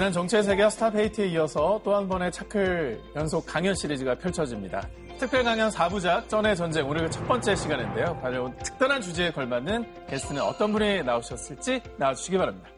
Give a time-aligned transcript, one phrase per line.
[0.00, 4.88] 지난 정치의 세계 스타페이트에 이어서 또 한 번의 차클 연속 강연 시리즈가 펼쳐집니다.
[5.18, 8.18] 특별 강연 4부작 전의 전쟁 오늘 첫 번째 시간인데요.
[8.22, 12.70] 바로 특별한 주제에 걸맞는 게스트는 어떤 분이 나오셨을지 나와주시기 바랍니다.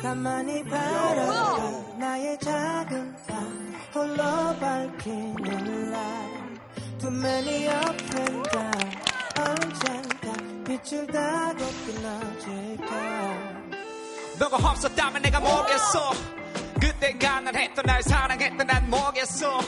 [0.00, 4.22] 가만히 바라봐 나의 작은 방 홀로
[4.60, 6.30] 밝히는 날
[7.00, 8.72] Too many up and down
[9.40, 10.32] 언젠가
[10.64, 13.45] 빛을 다고 끊어질까
[14.38, 16.12] 너가 없었다면 내가 뭐겠어?
[16.80, 19.58] 그때 가난했던 날 사랑했던 난 뭐겠어?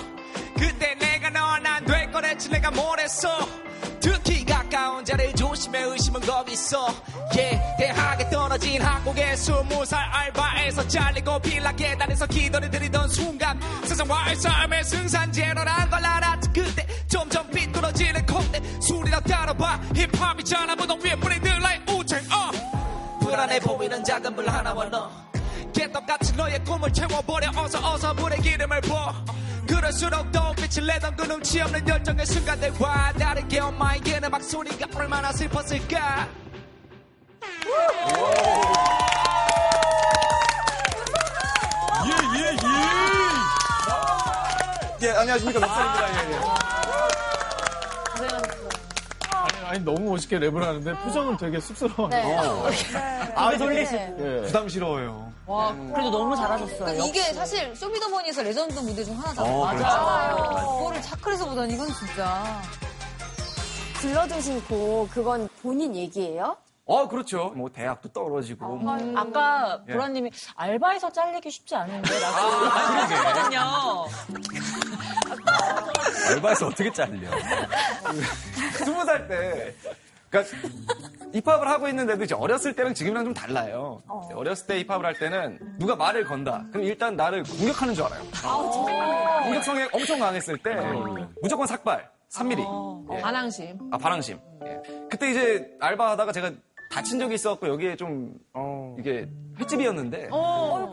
[0.58, 3.28] 그때 내가 너와 난될 거랬지 내가 뭘 했어?
[4.00, 6.86] 특히 가까운 자를 조심해 의심은 겁 있어.
[7.36, 14.84] yeah, 대학에 떨어진 한국의 스무 살 알바에서 잘리고 빌라 계단에서 기도를 드리던 순간 세상과의 삶의
[14.84, 16.50] 승산제로란 걸 알았지.
[16.52, 19.80] 그때 점점 삐뚤어지는 콧대 술이나 따라봐.
[19.94, 20.76] 힙합이잖아.
[20.76, 22.77] 무덤 위에 뿌리 들라의 우창 어.
[23.28, 25.10] 불안해 보이는 작은 불 하나와 너.
[25.74, 27.50] 개떡같이 너의 꿈을 채워버려.
[27.56, 29.12] 어서 어서 불의 기름을 부어.
[29.66, 36.26] 그럴수록 더 빛을 내던 그 눈치 없는 열정의 순간들과 다르게 엄마에게는 막 소리가 얼마나 슬펐을까.
[42.06, 42.08] 예예예.
[42.08, 42.56] 예, 예,
[45.02, 45.06] 예.
[45.06, 45.60] 예, 안녕하십니까.
[45.60, 46.30] 넉살입니다.
[46.30, 46.67] 예, 예.
[49.78, 52.08] 아니 너무 멋있게 랩을 하는데 표정은 되게 쑥스러워요.
[52.08, 52.36] 네.
[52.36, 52.68] 어.
[53.36, 53.96] 아, 돌리시고.
[54.18, 54.42] 네.
[54.42, 55.32] 부담스러워요.
[55.46, 57.04] 와, 그래도 너무 잘하셨어요.
[57.04, 59.54] 이게 사실 쇼미더머니에서 레전드 무대 중 하나잖아요.
[59.54, 60.36] 어, 맞아요.
[60.36, 60.66] 그렇죠.
[60.78, 62.60] 그거를 차크에서 보다니 이건 진짜.
[64.00, 66.56] 불러주신 곡, 그건 본인 얘기예요?
[66.84, 67.52] 어, 그렇죠.
[67.54, 68.76] 뭐, 대학도 떨어지고.
[68.76, 68.94] 뭐.
[68.94, 69.16] 음.
[69.16, 69.92] 아까 예.
[69.92, 73.60] 보라님이 알바에서 잘리기 쉽지 않은데, 라고 아, 하셨거든요.
[76.30, 77.28] 알바에서 어떻게 잘려?
[78.84, 79.74] 스무 살 때.
[80.30, 80.56] 그러니까
[81.32, 84.02] 힙합을 하고 있는데도 이제 어렸을 때랑 지금이랑 좀 달라요.
[84.06, 84.42] 어.
[84.42, 86.64] 렸을때 힙합을 할 때는 누가 말을 건다.
[86.70, 88.22] 그럼 일단 나를 공격하는 줄 알아요.
[88.44, 91.34] 아, 공격성이 엄청 강했을 때 음.
[91.40, 92.64] 무조건 삭발, 3mm.
[92.66, 93.06] 어.
[93.14, 93.20] 예.
[93.20, 93.78] 반항심.
[93.90, 94.38] 아, 반항심.
[94.66, 94.82] 예.
[95.10, 96.52] 그때 이제 알바하다가 제가
[96.90, 98.96] 다친 적이 있어갖고 여기에 좀 어.
[98.98, 99.28] 이게
[99.58, 100.90] 횟집이었는데 어.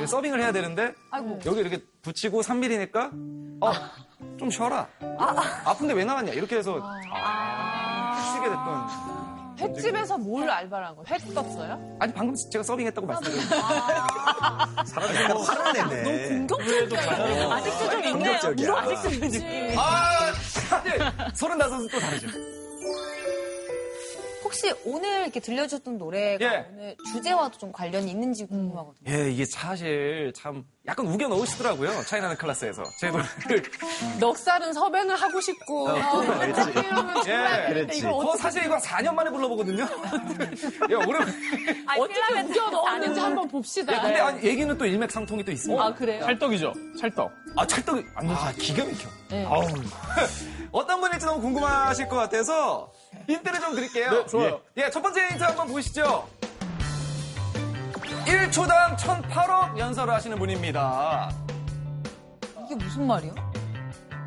[0.00, 1.38] 예, 서빙을 해야 되는데 아이고.
[1.46, 3.10] 여기 이렇게 붙이고 3mm니까
[3.62, 3.72] 어,
[4.38, 4.86] 좀 쉬어라.
[5.18, 5.74] 아.
[5.74, 8.32] 픈데왜 나왔냐 이렇게 해서 아.
[8.34, 9.20] 쉬게 됐던
[9.60, 11.04] 횟집에서 뭘 알바를 한 거예요?
[11.08, 11.96] 회 떴어요?
[12.00, 14.84] 아니 방금 제가 서빙했다고 말씀드렸는데 아.
[14.86, 16.46] 사람이 약간 화를 내네 너무
[16.88, 20.32] 공격적이야 아직도 좀 있네요 아직도 느낌이 아
[21.34, 22.28] 서른다섯은 또 다르죠
[24.50, 26.66] 혹시 오늘 이렇게 들려주셨던 노래가 예.
[26.72, 29.08] 오늘 주제와도 좀 관련이 있는지 궁금하거든요.
[29.08, 32.02] 예, 이게 사실 참 약간 우겨 넣으시더라고요.
[32.02, 32.82] 차이나는 클래스에서.
[32.98, 33.62] 제 노래를.
[34.18, 35.88] 넉살은 섭외는 하고 싶고.
[35.88, 36.60] 어, 어, 그랬지.
[37.28, 38.06] 예, 그랬지.
[38.08, 39.84] 어, 사실 이거 4년 만에 불러보거든요.
[40.90, 41.20] 야, 오래.
[41.96, 43.92] 어떻게 우겨 넣었는지 한번 봅시다.
[43.92, 45.80] 야, 근데 아니, 얘기는 또 일맥상통이 또 있습니다.
[45.80, 46.24] 아, 그래요?
[46.24, 46.72] 찰떡이죠.
[46.98, 47.30] 찰떡.
[47.54, 48.04] 아, 찰떡이.
[48.16, 49.08] 아, 기가 막혀.
[49.28, 49.46] 네.
[50.72, 52.92] 어떤 분일지 너무 궁금하실 것 같아서
[53.28, 54.10] 힌트를 좀 드릴게요.
[54.10, 54.60] 네, 좋아요.
[54.76, 56.28] 예, 예 첫 번째 힌트 한번 보시죠.
[58.26, 61.30] 1초당 1,008억 연설을 하시는 분입니다.
[62.64, 63.32] 이게 무슨 말이야?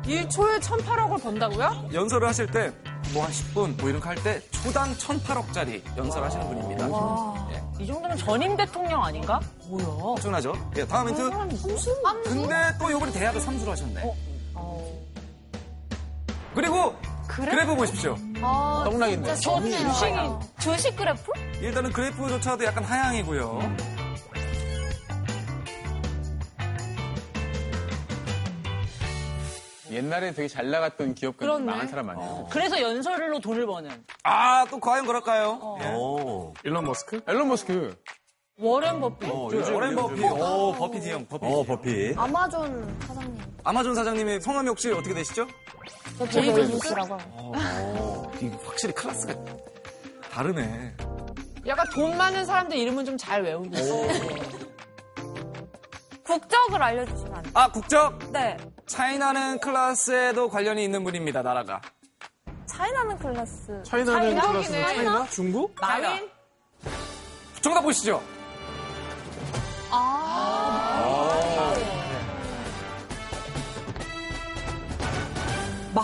[0.04, 1.88] 1초에 1,008억을 번다고요?
[1.92, 2.72] 연설을 하실 때
[3.14, 6.88] 뭐 한 10분 뭐 이런 거 할 때 초당 1,008억짜리 연설하시는 분입니다.
[7.52, 7.84] 예.
[7.84, 9.38] 이 정도면 전임 대통령 아닌가?
[9.68, 9.86] 뭐야?
[9.86, 10.52] 엄청나죠?
[10.76, 11.20] 예, 다음 힌트.
[11.66, 11.92] 무슨?
[12.24, 14.02] 근데 또 요번에 대학을 삼수로 하셨네.
[14.04, 14.16] 어.
[14.54, 15.00] 어.
[16.54, 16.94] 그리고
[17.28, 18.16] 그래프, 그래프 보십시오.
[18.42, 19.34] 아, 떡락인데.
[19.36, 19.76] 주식이
[20.60, 21.32] 주식 그래프?
[21.60, 23.94] 일단은 그래프조차도 약간 하향이고요.
[29.90, 32.28] 옛날에 되게 잘 나갔던 기업가 망한 사람 아니에요.
[32.28, 32.48] 어.
[32.50, 33.90] 그래서 연설로 돈을 버는.
[34.24, 35.58] 아, 또 과연 그럴까요?
[35.62, 36.52] 어.
[36.64, 36.68] 예.
[36.68, 37.20] 일론 머스크?
[37.28, 37.94] 일론 머스크.
[38.58, 39.30] 워렌 버핏.
[39.30, 40.24] 어, 워렌 버핏.
[40.24, 41.44] 오, 버핏이 형, 버핏.
[41.48, 42.18] 어, 버핏.
[42.18, 43.53] 아마존 사장님.
[43.64, 45.46] 아마존 사장님의 성함이 혹시 어떻게 되시죠?
[46.18, 47.14] 저 베이조스라고.
[47.14, 48.32] 어, 어,
[48.64, 49.34] 확실히 클래스가
[50.30, 50.94] 다르네.
[51.66, 53.94] 약간 돈 많은 사람들 이름은 좀 잘 외우고 있어.
[56.24, 57.52] 국적을 알려주시면 안 돼요?
[57.54, 58.18] 아, 국적?
[58.32, 58.56] 네.
[58.86, 61.80] 차이나는 클래스에도 관련이 있는 분입니다, 나라가.
[62.66, 63.82] 차이나는 클래스.
[63.84, 64.72] 차이나는 클래스.
[64.72, 65.26] 차이나?
[65.30, 65.74] 중국?
[65.80, 66.28] 마윈?
[67.62, 68.22] 정답 보시죠.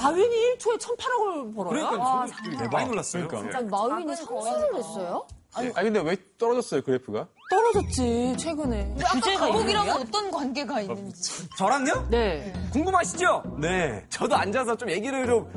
[0.02, 1.70] 마윈이 1초에 1,008억을 벌어요?
[1.70, 3.28] 그러니까 와, 저도 많이 놀랐어요.
[3.28, 3.58] 그러니까.
[3.60, 5.26] 진짜 마윈이 상승을 했어요?
[5.52, 7.26] 아니, 아니, 근데 왜 떨어졌어요, 그래프가?
[7.50, 8.94] 떨어졌지, 최근에.
[9.12, 11.48] 주제가 거북이랑 어떤 관계가 있는지.
[11.58, 12.06] 저랑요?
[12.08, 12.52] 네.
[12.72, 13.56] 궁금하시죠?
[13.58, 14.06] 네.
[14.10, 15.50] 저도 앉아서 좀 얘기를 좀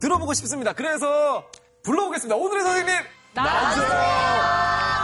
[0.00, 0.72] 들어보고 싶습니다.
[0.72, 1.44] 그래서
[1.82, 2.36] 불러보겠습니다.
[2.36, 2.94] 오늘의 선생님!
[3.34, 4.99] 나와주세요!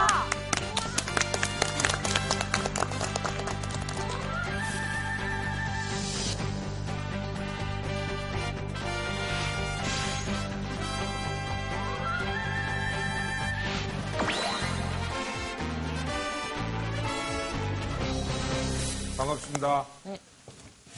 [19.17, 19.85] 반갑습니다.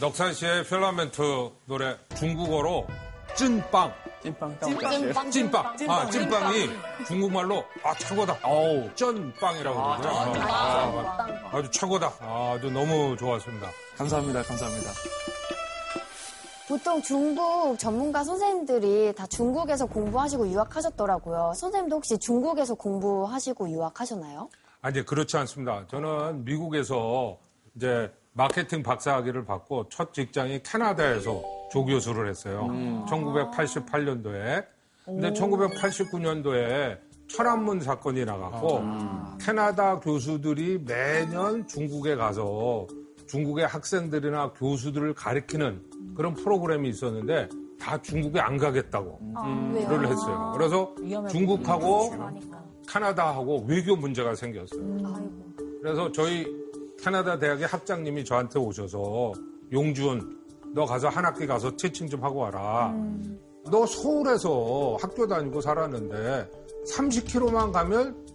[0.02, 1.22] 넉산 씨의 필라멘트
[1.66, 2.86] 노래 중국어로
[3.36, 3.94] 찐빵.
[4.22, 5.32] 찐빵 찐빵.
[5.32, 5.66] 찐빵.
[5.88, 6.70] 아, 찐빵이
[7.08, 8.38] 중국말로 아, 최고다.
[8.44, 8.94] 어우.
[8.96, 10.42] 쩐빵이라고 그러고요.
[10.42, 12.12] 아, 아, 주 최고다.
[12.20, 13.70] 아, 아주 너무 좋았습니다.
[13.98, 14.44] 감사합니다.
[14.44, 14.92] 감사합니다.
[16.68, 21.54] 보통 중국 전문가 선생님들이 다 중국에서 공부하시고 유학하셨더라고요.
[21.56, 24.50] 선생님도 혹시 중국에서 공부하시고 유학하셨나요?
[24.82, 25.86] 아, 이제 그렇지 않습니다.
[25.90, 27.38] 저는 미국에서
[27.76, 32.68] 이제 마케팅 박사학위를 받고 첫 직장이 캐나다에서 조교수를 했어요.
[33.08, 34.66] 1988년도에.
[35.06, 38.84] 근데 1989년도에 천안문 사건이 나갔고
[39.40, 42.88] 캐나다 교수들이 매년 중국에 가서
[43.28, 47.50] 중국의 학생들이나 교수들을 가리키는 그런 프로그램이 있었는데
[47.80, 49.20] 다 중국에 안 가겠다고
[49.74, 50.54] 를 했어요.
[50.56, 50.94] 그래서
[51.30, 52.12] 중국하고
[52.88, 54.98] 캐나다하고 외교 문제가 생겼어요.
[55.82, 56.59] 그래서 저희
[57.02, 59.34] 캐나다 대학의 학장님이 저한테 오셔서
[59.72, 60.38] 용준
[60.74, 62.94] 너 가서 한 학기 가서 티칭 좀 하고 와라.
[63.72, 66.50] 너 서울에서 학교 다니고 살았는데
[66.92, 68.26] 30km만 가면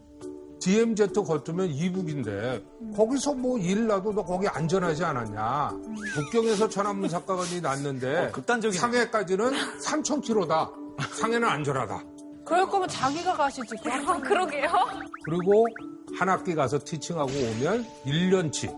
[0.61, 2.65] DMZ 거두면 이북인데
[2.97, 5.71] 거기서 뭐 일 나도 너 거기 안전하지 않았냐.
[6.15, 8.79] 북경에서 천안문 사건이 났는데 어, 극단적이네.
[8.81, 10.71] 상해까지는 3,000km다.
[11.21, 12.03] 상해는 안전하다.
[12.45, 13.75] 그럴 거면 자기가 가시지.
[13.85, 14.69] 아, 그러게요.
[15.25, 15.67] 그리고
[16.19, 18.73] 한 학기 가서 티칭하고 오면 1년치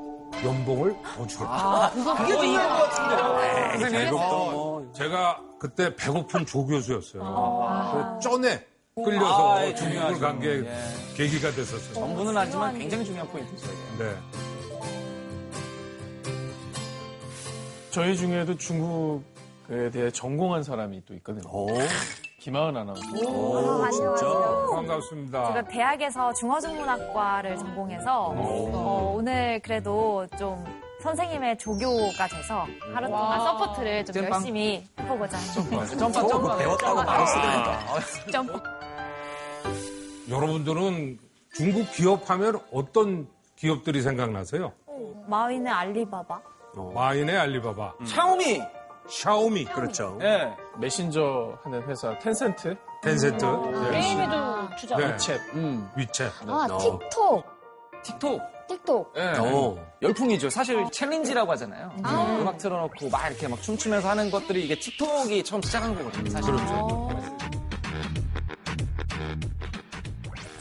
[0.44, 1.90] 연봉을 더 주겠다.
[1.90, 3.80] 그게 중요한 것 같은데요.
[3.80, 4.14] 선생님.
[4.16, 7.22] 어, 제가 그때 배고픈 조 교수였어요.
[8.22, 10.20] 그 쩐에 끌려서 아, 예, 중국을 중요하죠.
[10.20, 10.78] 간게 예.
[11.16, 11.94] 계기가 됐었어요.
[11.94, 13.68] 정부는 아니지만 굉장히 중요한 포인트죠.
[13.94, 14.04] 이게.
[14.04, 14.14] 네.
[17.90, 21.48] 저희 중에도 중국에 대해 전공한 사람이 또 있거든요.
[22.46, 23.02] 김하은 아나운서.
[23.84, 24.70] 안녕하세요.
[24.72, 25.46] 반갑습니다.
[25.48, 30.64] 제가 대학에서 중어중문학과를 전공해서 어, 오늘 그래도 좀
[31.02, 32.64] 선생님의 조교가 돼서
[32.94, 34.32] 하루 동안 서포트를 좀 찐빵.
[34.32, 35.87] 열심히 해보고자 합니다.
[35.87, 38.31] 점프 점프 배웠다고 말을 쓰니까.
[38.31, 38.62] 점프.
[40.31, 41.19] 여러분들은
[41.52, 43.26] 중국 기업 하면 어떤
[43.56, 44.72] 기업들이 생각나세요?
[45.26, 46.40] 마윈의 알리바바.
[46.94, 48.62] 마윈의 알리바바, 샤오미.
[49.08, 50.18] 샤오미, 그렇죠.
[50.22, 50.52] 예.
[50.78, 54.00] 메신저 하는 회사 텐센트, 텐센트, 네.
[54.00, 54.96] 게임에도 투자.
[54.96, 55.16] 네.
[55.16, 55.38] 챗.
[55.54, 55.88] 음.
[55.96, 56.30] 위챗.
[56.48, 57.44] 아, 틱톡.
[58.02, 58.42] 틱톡.
[58.68, 59.12] 틱톡.
[59.16, 59.32] 예.
[60.02, 60.50] 열풍이죠.
[60.50, 61.92] 사실 챌린지라고 하잖아요.
[62.40, 66.30] 음악 틀어놓고 막 이렇게 막 춤추면서 하는 것들이 이게 틱톡이 처음 시작한 거거든요.
[66.30, 66.54] 사실.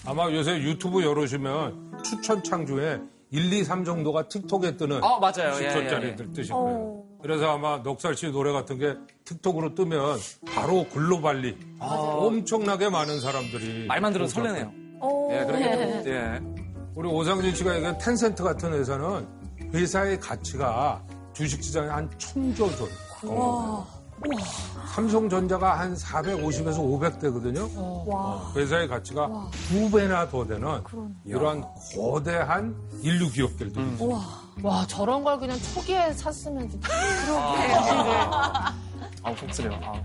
[0.08, 3.00] 아마 요새 유튜브 열으시면 추천창 중에
[3.32, 5.56] 1, 2, 3 정도가 틱톡에 뜨는 아, 맞아요.
[5.62, 6.34] 예, 10초짜리들 예, 예.
[6.34, 7.05] 뜨실 거예요.
[7.26, 10.20] 그래서 아마 넉살 씨 노래 같은 게 틱톡으로 뜨면
[10.54, 11.58] 바로 글로벌리.
[11.80, 14.72] 엄청나게 많은 사람들이 말만 들어도 설레네요.
[15.32, 16.04] 예, 그렇게.
[16.04, 16.40] 또, 예.
[16.94, 19.28] 우리 오상진 씨가 얘기한 텐센트 같은 회사는
[19.74, 21.04] 회사의 가치가
[21.34, 22.90] 주식시장에 한 천조 돈.
[24.94, 28.56] 삼성전자가 한 450에서 500대거든요.
[28.56, 30.80] 회사의 가치가 두 배나 더 되는
[31.26, 31.66] 이러한
[31.96, 34.45] 거대한 인류 기업들도 있어요.
[34.64, 36.90] 와, 저런 걸 그냥 초기에 샀으면 진짜.
[39.22, 39.80] 아우, 속쓰려요.
[39.84, 39.96] 아우.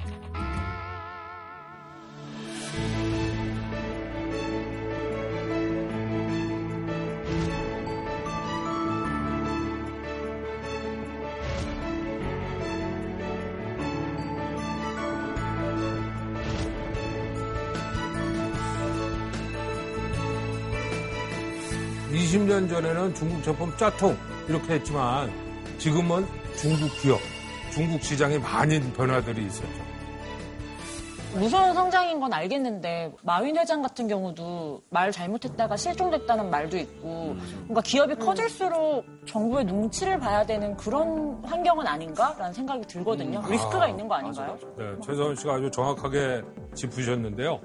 [22.13, 24.17] 이십 년 전에는 중국 제품 짜통
[24.51, 25.31] 이렇게 했지만
[25.79, 26.27] 지금은
[26.57, 27.21] 중국 기업,
[27.73, 29.91] 중국 시장에 많은 변화들이 있었죠.
[31.35, 38.17] 무서운 성장인 건 알겠는데 마윈 회장 같은 경우도 말 잘못했다가 실종됐다는 말도 있고 뭔가 기업이
[38.17, 43.41] 커질수록 정부의 눈치를 봐야 되는 그런 환경은 아닌가라는 생각이 들거든요.
[43.49, 44.59] 리스크가 있는 거 아닌가요?
[44.77, 46.43] 네, 최서원 씨가 아주 정확하게
[46.75, 47.61] 짚으셨는데요.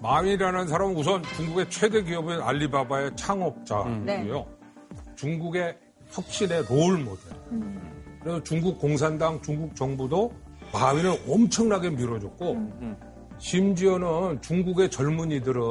[0.00, 4.04] 마윈이라는 사람은 우선 중국의 최대 기업인 알리바바의 창업자고요.
[4.04, 4.26] 네.
[5.16, 5.83] 중국의
[6.14, 7.32] 혁신의 롤 모델.
[8.22, 10.32] 그래서 중국 공산당, 중국 정부도
[10.72, 12.56] 마윈을 엄청나게 밀어줬고
[13.38, 15.62] 심지어는 중국의 젊은이들은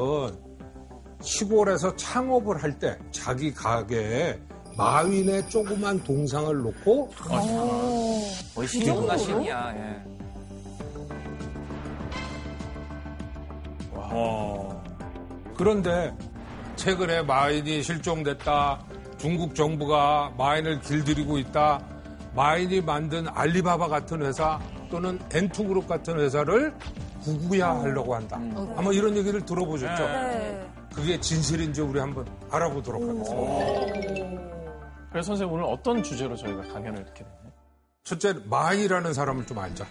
[1.21, 4.39] 시골에서 창업을 할 때 자기 가게에
[4.77, 7.09] 마윈의 조그만 동상을 놓고
[8.55, 9.73] 거의 신이구나, 신이야.
[9.77, 10.03] 예.
[15.55, 16.15] 그런데
[16.75, 18.83] 최근에 마인이 실종됐다.
[19.23, 21.79] 중국 정부가 마인을 길들이고 있다.
[22.35, 24.59] 마인이 만든 알리바바 같은 회사
[24.91, 26.73] 또는 엔투그룹 같은 회사를
[27.21, 28.35] 구구야하려고 한다.
[28.75, 30.03] 아마 이런 얘기를 들어보셨죠?
[30.93, 34.43] 그게 진실인지 우리 한번 알아보도록 하겠습니다.
[35.09, 37.53] 그래서 선생님 오늘 어떤 주제로 저희가 강연을 이렇게 됐나요?
[38.03, 39.85] 첫째 마이라는 사람을 좀 알자.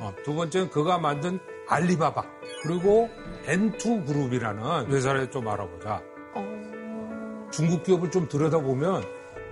[0.00, 2.24] 어, 두 번째는 그가 만든 알리바바
[2.62, 3.10] 그리고
[3.44, 6.00] N2 그룹이라는 회사를 좀 알아보자.
[7.50, 9.04] 중국 기업을 좀 들여다보면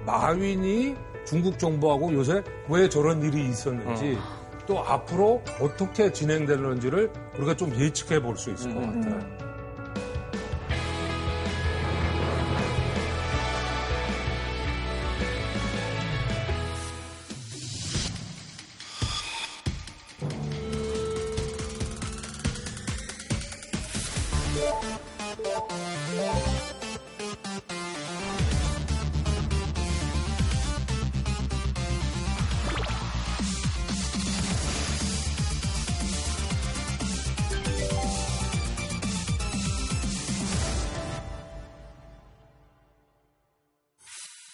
[0.07, 4.19] 마윈이 중국 정부하고 요새 왜 저런 일이 있었는지
[4.67, 9.34] 또 앞으로 어떻게 진행되는지를 우리가 좀 예측해 볼 수 있을 것 같아요.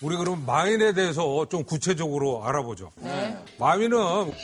[0.02, 2.90] 우리 그럼 마윈에 대해서 좀 구체적으로 알아보죠.
[3.59, 3.99] 마윈은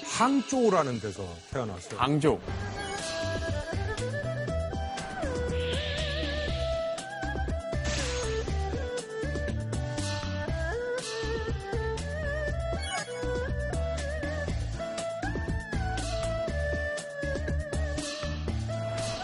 [0.04, 1.98] 항저우라는 데서 태어났어요.
[1.98, 2.38] 앙조.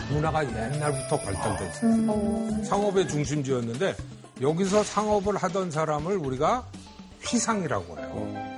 [0.08, 2.64] 문화가 옛날부터 발달돼 있어요.
[2.64, 3.94] 상업의 중심지였는데
[4.42, 6.66] 여기서 상업을 하던 사람을 우리가
[7.22, 8.52] 휘상이라고 해요.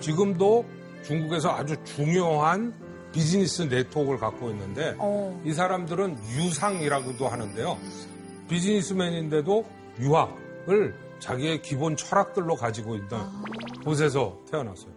[0.00, 0.66] 지금도
[1.04, 2.74] 중국에서 아주 중요한
[3.12, 4.96] 비즈니스 네트워크를 갖고 있는데
[5.44, 7.78] 이 사람들은 유상이라고도 하는데요.
[8.48, 9.64] 비즈니스맨인데도
[10.00, 13.30] 유학을 자기의 기본 철학들로 가지고 있던
[13.84, 14.93] 곳에서 태어났어요.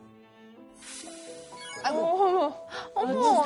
[2.98, 3.44] 어머,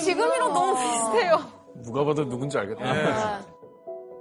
[0.00, 1.38] 지금이랑 너무 비슷해요.
[1.82, 3.40] 누가 봐도 누군지 알겠다.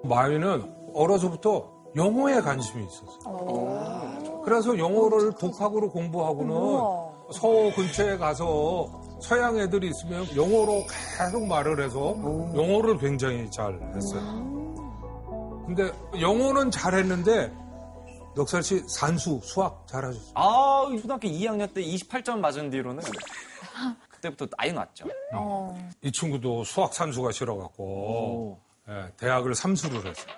[0.03, 4.41] 마윈은 어려서부터 영어에 관심이 있었어요.
[4.43, 6.53] 그래서 영어를 독학으로 공부하고는
[7.33, 8.87] 서호 근처에 가서
[9.21, 10.83] 서양 애들이 있으면 영어로
[11.17, 12.15] 계속 말을 해서
[12.55, 14.21] 영어를 굉장히 잘 했어요.
[15.65, 15.91] 근데
[16.21, 17.51] 영어는 잘했는데
[18.35, 20.31] 넉살 씨 산수, 수학 잘하셨어요.
[20.35, 23.03] 아, 초등학교 2학년 때 28점 맞은 뒤로는
[24.17, 25.05] 그때부터 아예 놨죠.
[26.01, 28.59] 이 친구도 수학 산수가 싫어갖고
[28.89, 30.33] 예, 대학을 삼수를 했어요.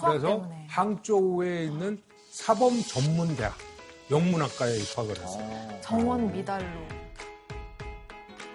[0.00, 0.66] 그래서 때문에.
[0.68, 2.02] 항저우에 있는
[2.32, 3.54] 사범 전문 대학
[4.10, 5.78] 영문학과에 입학을 했어요.
[5.80, 6.66] 정원 미달로.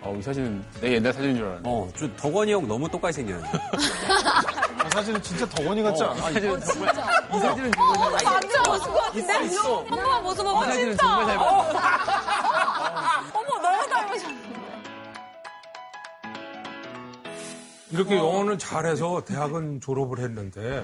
[0.01, 1.61] 어, 이 사진은 내 옛날 사진인 줄 알았네.
[1.67, 3.57] 어, 저 덕원이 형 너무 똑같이 생겼는데.
[4.85, 6.29] 이 사진은 진짜 덕원이 같지 않아?
[6.29, 9.19] 이 사진은 정말, 이 사진은 정말 잘 진짜 멋있을 것 같은데?
[9.19, 9.77] 있어, 있어.
[9.79, 10.65] 한 번만 벗어봐봐.
[10.65, 11.54] 이 사진은 정말 잘 봤어.
[17.95, 20.83] 이렇게 영어는 잘해서 대학은 졸업을 했는데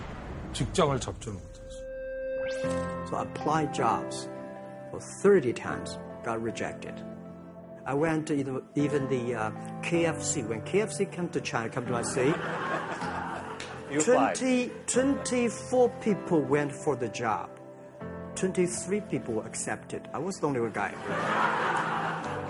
[0.53, 1.81] 직장을 잡지는 못했어요.
[3.07, 4.29] So I applied jobs
[4.89, 6.95] for 30 times, got rejected.
[7.85, 9.51] I went to even, even the uh,
[9.81, 10.47] KFC.
[10.47, 12.31] When KFC came to China, come to my city,
[13.91, 17.49] 20, 24 people went for the job.
[18.35, 20.07] 23 people accepted.
[20.13, 20.93] I was the only one guy.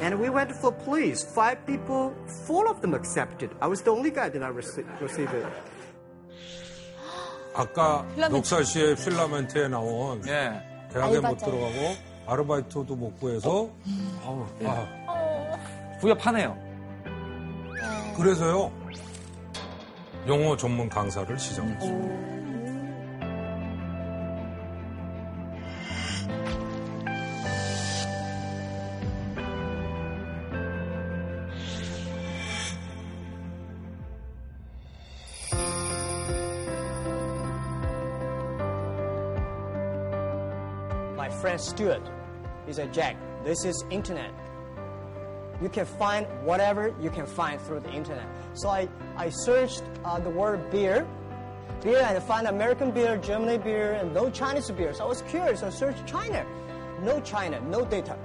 [0.01, 1.24] And we went for police.
[1.24, 2.13] Five people,
[2.48, 3.51] four of them accepted.
[3.62, 5.46] I was the only guy that I received, received it.
[7.53, 10.63] 아까 넉살 씨의 필라멘트에 나온 예.
[10.91, 11.38] 대학에 못.
[11.38, 13.70] 들어가고 아르바이트도 못 구해서
[14.62, 14.67] 예.
[14.67, 15.58] 아,
[16.00, 16.58] 부여파네요.
[18.15, 18.72] 그래서요
[20.27, 22.30] 영어 전문 강사를 시작했어요.
[41.61, 42.01] Stuart.
[42.65, 44.31] He said, Jack, this is internet.
[45.61, 48.25] You can find whatever you can find through the internet.
[48.53, 51.07] So I, I searched uh, the word beer,
[51.83, 54.93] beer, and I found American beer, Germany beer, and no Chinese beer.
[54.93, 55.61] So I was curious.
[55.61, 56.45] I searched China.
[57.01, 58.17] No China, no data.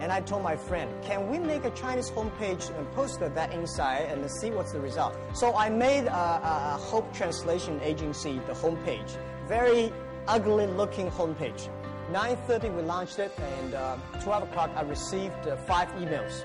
[0.00, 4.08] And I told my friend, can we make a Chinese homepage and post that inside
[4.10, 5.14] and see what's the result?
[5.34, 9.16] So I made a, a Hope Translation Agency the homepage.
[9.46, 9.92] Very
[10.26, 11.68] ugly looking homepage.
[12.11, 16.43] 9.30 we launched it and uh, 12 o'clock I received uh, five emails.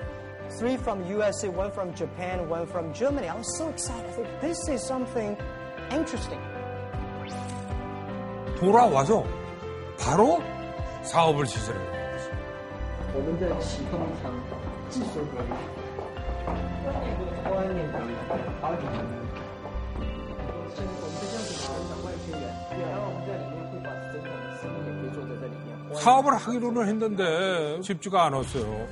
[0.59, 3.27] Three from USA, one from Japan, one from Germany.
[3.27, 4.09] I was so excited.
[4.09, 5.37] I thought this is something
[5.91, 6.39] interesting.
[8.59, 9.23] 돌아와서
[9.97, 10.41] 바로
[11.03, 11.91] 사업을 시작해요.
[13.13, 14.31] 我们的启动厂
[14.89, 15.51] 技术革命。
[17.43, 17.99] 关 欢迎的
[18.61, 18.91] 好几个。
[20.73, 22.43] 是我们在这样子成长外星人，
[22.79, 23.54] 然后我们在里面
[25.94, 28.86] 사업을 하기로는 했는데 쉽지가 않았어요.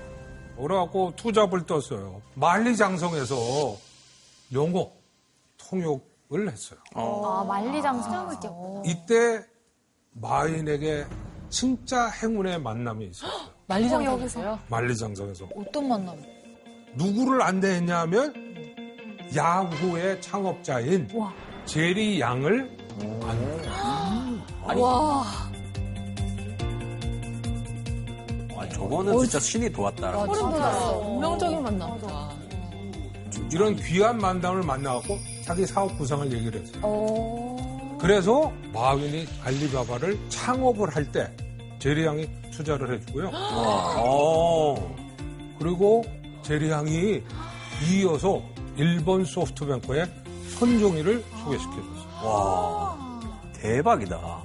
[0.57, 2.23] 그래갖고 투잡을 떴어요.
[2.35, 3.35] 만리장성에서
[4.53, 4.91] 영어
[5.59, 6.79] 통역을 했어요.
[6.95, 8.83] 아, 만리장성.
[8.87, 9.45] 이때
[10.13, 11.07] 마윈에게
[11.49, 13.49] 진짜 행운의 만남이 있었어요.
[13.67, 14.59] 만리장성에서요?
[14.69, 15.49] 만리장성에서.
[15.57, 16.17] 어떤 만남?
[16.95, 18.35] 누구를 안대했냐 하면
[19.35, 21.09] 야후의 창업자인
[21.65, 22.77] 제리 양을
[23.23, 24.81] 안대.
[24.81, 25.25] 와.
[25.25, 25.51] 아,
[28.75, 30.13] 저거는 진짜 신이 도왔다.
[30.27, 30.99] 소름 돋았어.
[30.99, 32.31] 운명적인 만남이다.
[33.53, 37.57] 이런 귀한 만남을 만나갖고 자기 사업 구상을 얘기를 했어요.
[38.01, 41.31] 그래서 마윈이 알리바바를 창업을 할 때
[41.79, 43.31] 제리 양이 투자를 해주고요.
[43.33, 44.75] 어.
[45.59, 46.03] 그리고
[46.43, 47.23] 제리 양이
[47.93, 48.43] 이어서
[48.77, 50.07] 일본 소프트뱅크의
[50.59, 52.25] 손종이를 소개시켜줬어요.
[52.25, 53.21] 와.
[53.55, 54.43] 대박이다.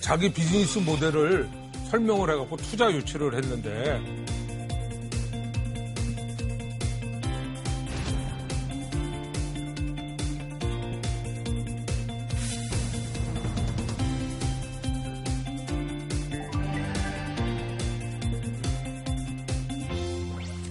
[0.00, 1.48] 자기 비즈니스 모델을
[1.90, 4.00] 설명을 해갖고 투자 유치를 했는데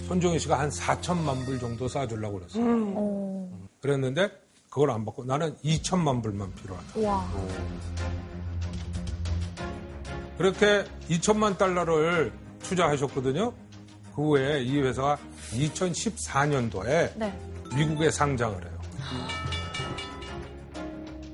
[0.07, 2.63] 손정희 씨가 한 4천만 불 정도 쏴주려고 그랬어요.
[2.63, 3.67] 음.
[3.81, 4.29] 그랬는데
[4.69, 7.01] 그걸 안 받고 나는 2천만 불만 필요하다.
[7.01, 7.27] 와.
[10.37, 13.53] 그렇게 2천만 달러를 투자하셨거든요.
[14.15, 15.17] 그 후에 이 회사가
[15.51, 17.39] 2014년도에 네.
[17.75, 18.77] 미국에 상장을 해요.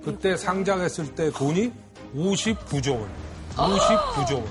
[0.04, 1.72] 그때 상장했을 때 돈이
[2.16, 3.10] 59조 원.
[3.56, 4.46] 59조 원.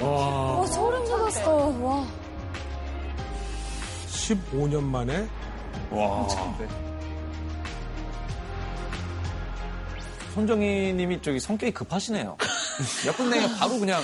[0.00, 1.54] 어, 소름 돋았어.
[1.80, 2.06] 와.
[4.08, 5.28] 15년 만에
[5.90, 6.28] 와.
[10.34, 12.36] 손정희 님이 저기 성격이 급하시네요.
[13.06, 14.02] 몇 분 내에 바로 그냥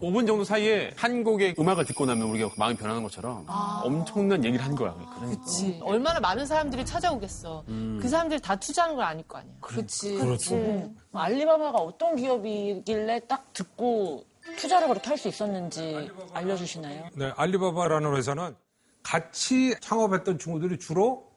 [0.00, 3.44] 5분 정도 사이에 한 곡의 음악을 듣고 나면 우리가 마음이 변하는 것처럼
[3.84, 4.94] 엄청난 얘기를 한 거야.
[5.20, 5.78] 그치.
[5.82, 7.64] 얼마나 많은 사람들이 찾아오겠어.
[8.00, 9.52] 그 사람들이 다 투자하는 걸 아닐 거 아니야.
[9.60, 10.16] 그렇지.
[10.16, 10.54] 그렇죠.
[10.54, 10.96] 음.
[11.12, 14.24] 알리바바가 어떤 기업이길래 딱 듣고
[14.56, 17.08] 투자를 그렇게 할 수 있었는지 알려주시나요?
[17.16, 18.56] 네, 알리바바라는 회사는
[19.02, 21.28] 같이 창업했던 친구들이 주로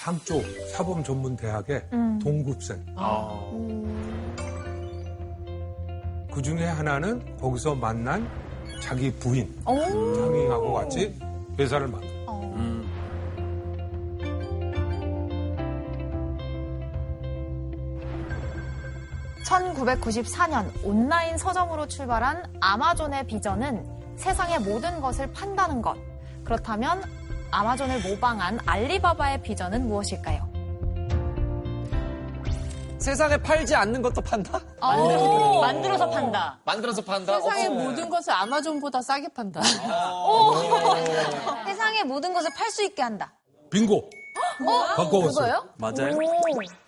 [0.00, 1.84] 한쪽 사범 전문 대학의
[2.22, 2.84] 동급생.
[6.30, 8.28] 그 중에 하나는 거기서 만난
[8.80, 11.14] 자기 부인 장인하고 같이
[11.58, 12.06] 회사를 만나.
[19.44, 23.84] 1994년 온라인 서점으로 출발한 아마존의 비전은
[24.16, 25.96] 세상의 모든 것을 판다는 것.
[26.44, 27.02] 그렇다면
[27.50, 30.47] 아마존을 모방한 알리바바의 비전은 무엇일까요?
[32.99, 34.59] 세상에 팔지 않는 것도 판다?
[34.79, 36.59] 만들어서, 만들어서 판다.
[36.63, 37.39] 만들어서 판다?
[37.41, 37.69] 세상의 어.
[37.71, 39.61] 모든 것을 아마존보다 싸게 판다.
[41.65, 43.33] 세상의 모든 것을 팔 수 있게 한다.
[43.69, 44.09] 빙고!
[44.95, 45.67] 바꿔왔어요.
[45.77, 46.17] 맞아요.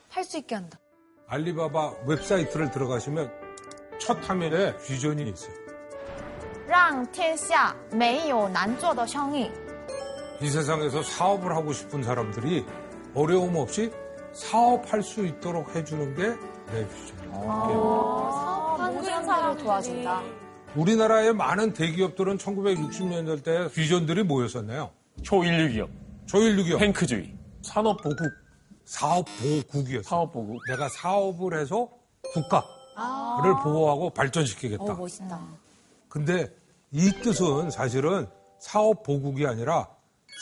[0.10, 0.80] 팔 수 있게 한다.
[1.28, 3.32] 알리바바 웹사이트를 들어가시면
[4.00, 5.54] 첫 화면에 비전이 있어요.
[6.68, 9.52] 让天下没有难做的生意.
[10.42, 12.66] 이 세상에서 사업을 하고 싶은 사람들이
[13.14, 13.92] 어려움 없이
[14.33, 16.37] 사업할 수 있도록 해주는 게
[16.73, 18.31] 내 비전이에요.
[18.33, 20.23] 사업하는 사람들을 도와준다.
[20.77, 24.91] 우리나라의 많은 대기업들은 1960년대 비전들이 뭐였었나요?
[25.23, 25.91] 초인류 기업,
[26.27, 28.19] 조일류 기업, 탱크주의, 산업보국,
[28.85, 30.03] 사업보국이었어요.
[30.03, 30.61] 사업보국.
[30.69, 31.89] 내가 사업을 해서
[32.33, 34.85] 국가를 보호하고 발전시키겠다.
[34.85, 35.41] 어, 멋있다.
[36.09, 36.47] 근데
[36.93, 38.29] 이 뜻은 사실은
[38.61, 39.89] 사업보국이 아니라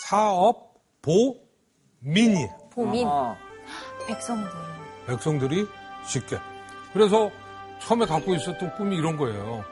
[0.08, 1.38] 사업보민이에요.
[2.70, 3.08] 보민.
[4.08, 4.50] 백성들.
[5.06, 5.68] 백성들이
[6.04, 6.38] 쉽게.
[6.92, 7.30] 그래서
[7.80, 9.64] 처음에 갖고 있었던 꿈이 이런 거예요.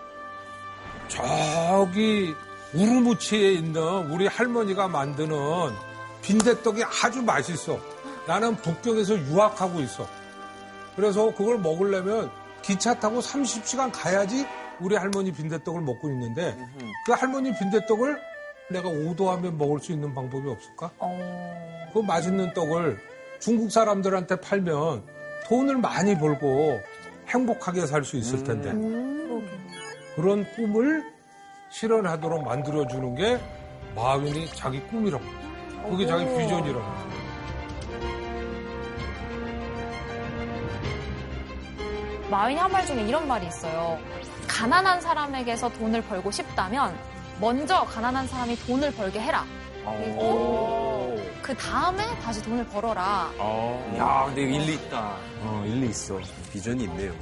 [1.08, 2.34] 저기
[2.74, 5.36] 우르무치에 있는 우리 할머니가 만드는
[6.22, 7.78] 빈대떡이 아주 맛있어.
[8.26, 10.06] 나는 북경에서 유학하고 있어.
[10.94, 12.30] 그래서 그걸 먹으려면
[12.62, 14.46] 기차 타고 30시간 가야지
[14.80, 16.56] 우리 할머니 빈대떡을 먹고 있는데
[17.06, 18.20] 그 할머니 빈대떡을
[18.70, 20.90] 내가 오도하면 먹을 수 있는 방법이 없을까?
[21.92, 22.98] 그 맛있는 떡을
[23.46, 25.04] 중국 사람들한테 팔면
[25.46, 26.80] 돈을 많이 벌고
[27.28, 28.72] 행복하게 살 수 있을 텐데.
[30.16, 31.04] 그런 꿈을
[31.70, 33.38] 실현하도록 만들어주는 게
[33.94, 35.24] 마윈이 자기 꿈이라고.
[35.88, 36.82] 그게 자기 비전이라고.
[42.30, 43.96] 마윈이 한 말 중에 이런 말이 있어요.
[44.48, 46.98] 가난한 사람에게서 돈을 벌고 싶다면
[47.40, 49.44] 먼저 가난한 사람이 돈을 벌게 해라.
[49.94, 53.30] 그리고 그 다음에 다시 돈을 벌어라.
[53.96, 55.16] 야, 근데 일리 있다.
[55.42, 56.18] 어, 일리 있어.
[56.52, 57.12] 비전이 있네요.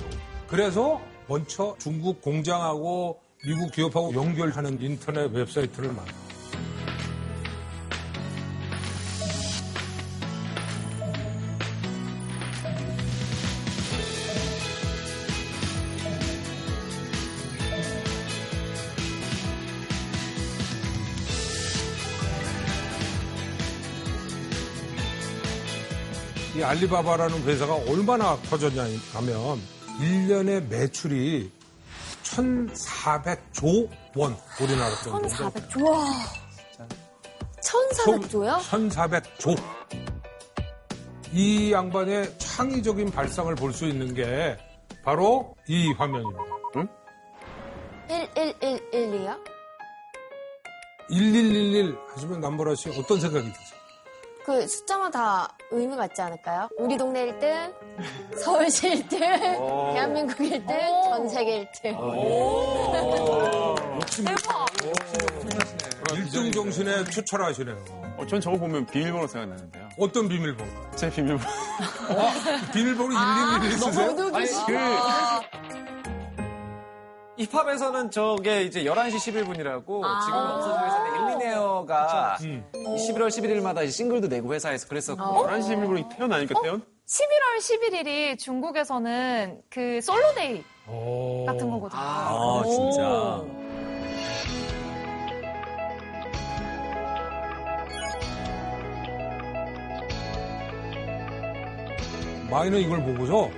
[0.46, 6.23] 그래서 먼저 중국 공장하고 미국 기업하고 연결하는 인터넷 웹사이트를 만들어.
[26.64, 28.82] 알리바바라는 회사가 얼마나 커졌냐
[29.14, 29.60] 하면
[30.00, 31.50] 1년에 매출이
[32.24, 35.22] 1,400조 원 우리나라 돈.
[35.22, 35.84] 1,400조.
[35.88, 36.04] 와.
[37.62, 38.58] 1,400조요?
[38.60, 39.62] 1,400조.
[41.32, 44.56] 이 양반의 창의적인 발상을 볼 수 있는 게
[45.04, 46.40] 바로 이 화면입니다.
[48.08, 49.38] 1111이요?
[51.10, 53.63] 1111 하시면 남보라 씨 어떤 생각이 드세요?
[54.44, 56.68] 그 숫자만 다 의미가 있지 않을까요?
[56.78, 57.74] 우리 동네 1등,
[58.36, 61.96] 서울시 1등, 대한민국 1등, 전 세계 1등.
[64.24, 64.66] 대박!
[66.08, 68.04] 1등 정신에 추철하시네요.
[68.18, 69.88] 어, 전 저거 보면 비밀번호 생각나는데요.
[69.98, 70.70] 어떤 비밀번호?
[70.94, 71.42] 제 비밀번호.
[72.72, 74.10] 비밀번호 아, 111 쓰세요?
[74.34, 75.63] 아니, 그,
[77.36, 82.64] 힙합에서는 저게 이제 11시 11분이라고 지금은 없어진 회사인데 일리네어가 음.
[82.72, 86.82] 11월 11일마다 싱글도 내고 회사에서 그랬었고 11시 11분이 태연 아니까 태연?
[87.06, 91.44] 11월 11일이 중국에서는 그 솔로데이 오.
[91.46, 92.00] 같은 거거든요.
[92.00, 93.42] 아, 진짜.
[102.50, 103.50] 마이는 이걸 보고서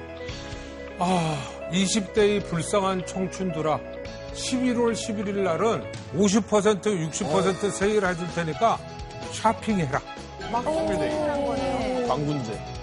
[0.99, 3.81] 아 20대의 불쌍한 청춘들아
[4.35, 5.83] 11월 11일 날은
[6.15, 8.79] 50% 60% 세일 해줄 테니까
[9.33, 10.01] 쇼핑해라.
[10.53, 12.07] 막 거네요.
[12.09, 12.76] 광군제.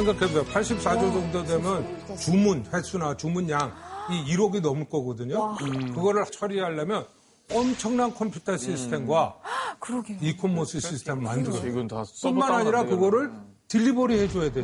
[0.00, 0.44] 생각해보세요.
[0.44, 3.72] 84조 정도 되면 주문 횟수나 주문량
[4.10, 5.56] 이 1억이 넘을 거거든요.
[5.62, 5.92] 음.
[5.94, 7.06] 그거를 처리하려면
[7.52, 9.36] 엄청난 컴퓨터 시스템과
[9.78, 10.18] 그러게요.
[10.20, 11.66] 이코머스 시스템을 만들어요.
[11.66, 13.32] 이건 다 뿐만 아니라 그거를
[13.68, 14.52] delivery 해줘야.
[14.52, 14.62] 네.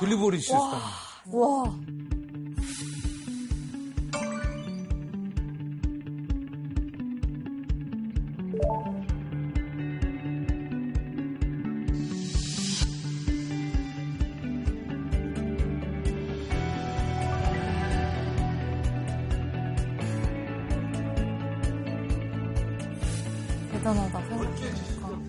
[0.00, 0.60] delivery 시스템.
[1.32, 1.64] 와.
[1.64, 2.05] 대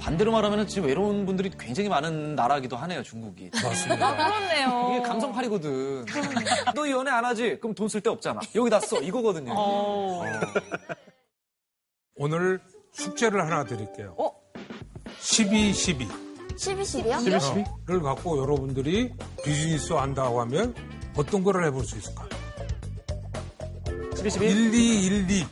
[0.07, 3.49] 반대로 말하면 지금 외로운 분들이 굉장히 많은 나라기도 하네요 중국이.
[3.61, 4.15] 맞습니다.
[4.15, 4.91] 그렇네요.
[4.93, 6.05] 이게 감성팔이거든.
[6.73, 7.57] 너 연애 안 하지?
[7.59, 8.39] 그럼 돈 쓸 데 없잖아.
[8.55, 9.53] 여기다 써 이거거든요.
[12.15, 12.61] 오늘
[12.93, 14.15] 숙제를 하나 드릴게요.
[14.17, 14.31] 어?
[15.19, 16.07] 12, 12.
[16.57, 17.65] 12, 12요?
[17.85, 19.11] 를 갖고 여러분들이
[19.43, 20.73] 비즈니스 한다고 하면
[21.17, 22.29] 어떤 거를 해볼 수 있을까요?
[24.15, 24.51] 12, 12.
[24.53, 25.47] 12, 12.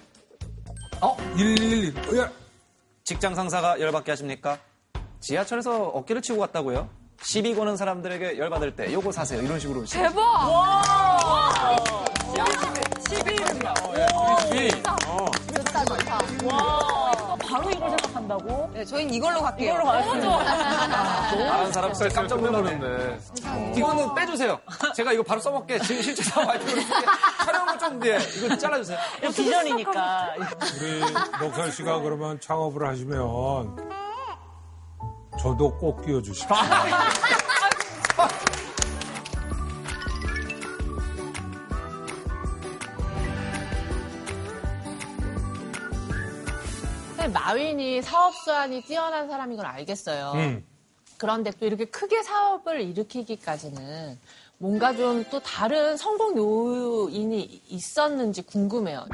[1.01, 1.17] 어?
[1.35, 1.93] 111.
[2.19, 2.31] 야,
[3.05, 4.57] 직장 상사가 열받게 하십니까?
[5.19, 6.89] 지하철에서 어깨를 치고 갔다고요?
[7.21, 9.43] 시비 거는 사람들에게 열받을 때 요거 사세요.
[9.43, 9.85] 이런 식으로.
[9.85, 10.19] 대박!
[10.49, 10.81] 와!
[14.49, 14.71] 11.
[15.53, 16.19] 좋다, 좋다.
[16.45, 17.37] 와.
[17.47, 18.69] 바로 이걸 생각 한다고?
[18.73, 19.69] 네, 저희는 이걸로 갈게요.
[19.73, 20.43] 이걸로 가겠습니다.
[21.47, 23.19] 다른 사람 진짜 깜짝 놀라는데.
[23.75, 24.59] 이거는 빼주세요.
[24.95, 25.79] 제가 이거 바로 써먹게.
[25.79, 26.81] 지금 실제 와이프로
[27.45, 28.97] 촬영을 좀, 예, 이거 잘라주세요.
[29.19, 30.33] 이거 비전이니까.
[30.81, 30.99] 우리
[31.39, 33.77] 녹살 씨가 그러면 창업을 하시면
[35.39, 36.55] 저도 꼭 끼워주십시오.
[47.25, 50.33] 사실 마윈이 사업 수완이 뛰어난 사람인 걸 알겠어요.
[50.35, 50.65] 음.
[51.17, 54.19] 그런데 또 이렇게 크게 사업을 일으키기까지는
[54.59, 59.05] 뭔가 좀 또 다른 성공 요인이 있었는지 궁금해요.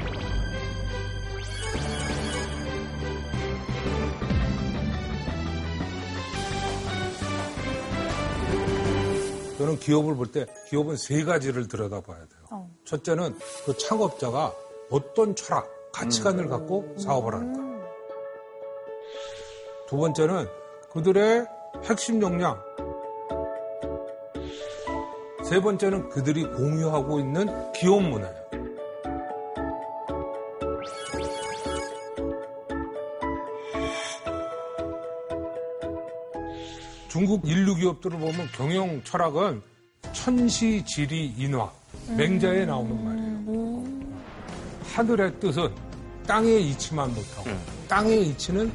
[9.58, 12.68] 저는 기업을 볼 때 기업은 세 가지를 들여다봐야 돼요.
[12.84, 14.52] 첫째는 그 창업자가
[14.90, 17.71] 어떤 철학, 가치관을 갖고 사업을 하는가.
[19.92, 20.46] 두 번째는
[20.90, 21.44] 그들의
[21.84, 22.58] 핵심 역량.
[25.44, 28.42] 세 번째는 그들이 공유하고 있는 기업 문화예요.
[37.10, 39.60] 중국 인류 기업들을 보면 경영 철학은
[40.14, 41.70] 천시 지리 인화,
[42.16, 42.66] 맹자에 음.
[42.66, 43.84] 나오는 말이에요.
[44.94, 45.70] 하늘의 뜻은
[46.26, 47.60] 땅의 이치만 못하고 음.
[47.88, 48.72] 땅의 이치는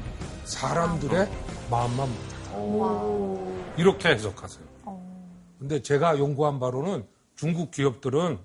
[0.48, 1.28] 사람들의
[1.70, 2.38] 마음만 못하다.
[3.78, 4.66] 이렇게 해석하세요.
[5.60, 7.06] 근데 제가 연구한 바로는
[7.36, 8.40] 중국 기업들은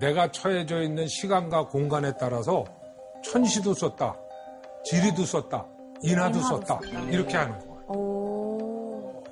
[0.00, 2.64] 내가 처해져 있는 시간과 공간에 따라서
[3.24, 4.16] 천시도 썼다,
[4.84, 5.66] 지리도 썼다,
[6.02, 9.22] 인하도 썼다 이렇게 하는 거예요.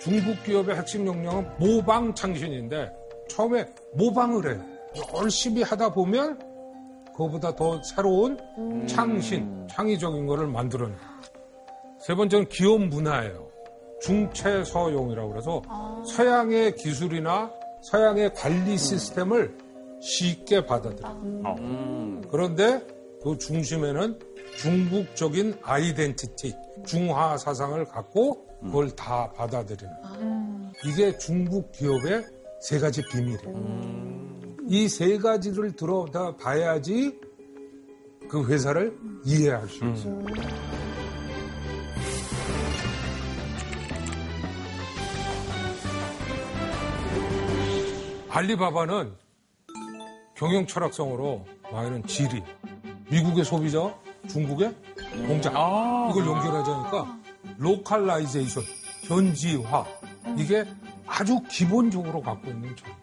[0.00, 2.92] 중국 기업의 핵심 역량은 모방 창신인데
[3.28, 4.64] 처음에 모방을 해요.
[5.14, 6.55] 열심히 하다 보면
[7.16, 8.38] 그거보다 더 새로운
[8.86, 10.98] 창신, 창의적인 거를 만들어내요.
[11.98, 13.48] 세 번째는 기업 문화예요.
[14.02, 15.62] 중체서용이라고 그래서
[16.14, 17.50] 서양의 기술이나
[17.82, 19.56] 서양의 관리 시스템을
[20.00, 22.20] 쉽게 받아들여요.
[22.30, 22.86] 그런데
[23.22, 24.18] 그 중심에는
[24.58, 29.92] 중국적인 아이덴티티, 중화 사상을 갖고 그걸 다 받아들이는.
[30.84, 32.24] 이게 중국 기업의
[32.60, 34.35] 세 가지 비밀이에요.
[34.68, 37.18] 이 세 가지를 들어다 봐야지
[38.28, 40.24] 그 회사를 이해할 수 있어요.
[48.28, 49.12] 알리바바는
[50.34, 52.42] 경영 철학성으로 마이는 지리,
[53.10, 53.94] 미국의 소비자,
[54.28, 54.74] 중국의
[55.26, 55.52] 공장
[56.10, 57.18] 이걸 연결하자니까
[57.58, 58.62] localization,
[59.04, 59.86] 현지화
[60.36, 60.64] 이게
[61.06, 62.94] 아주 기본적으로 갖고 있는 점.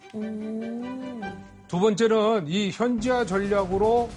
[1.73, 4.07] 두 번째는 이 현지화 전략으로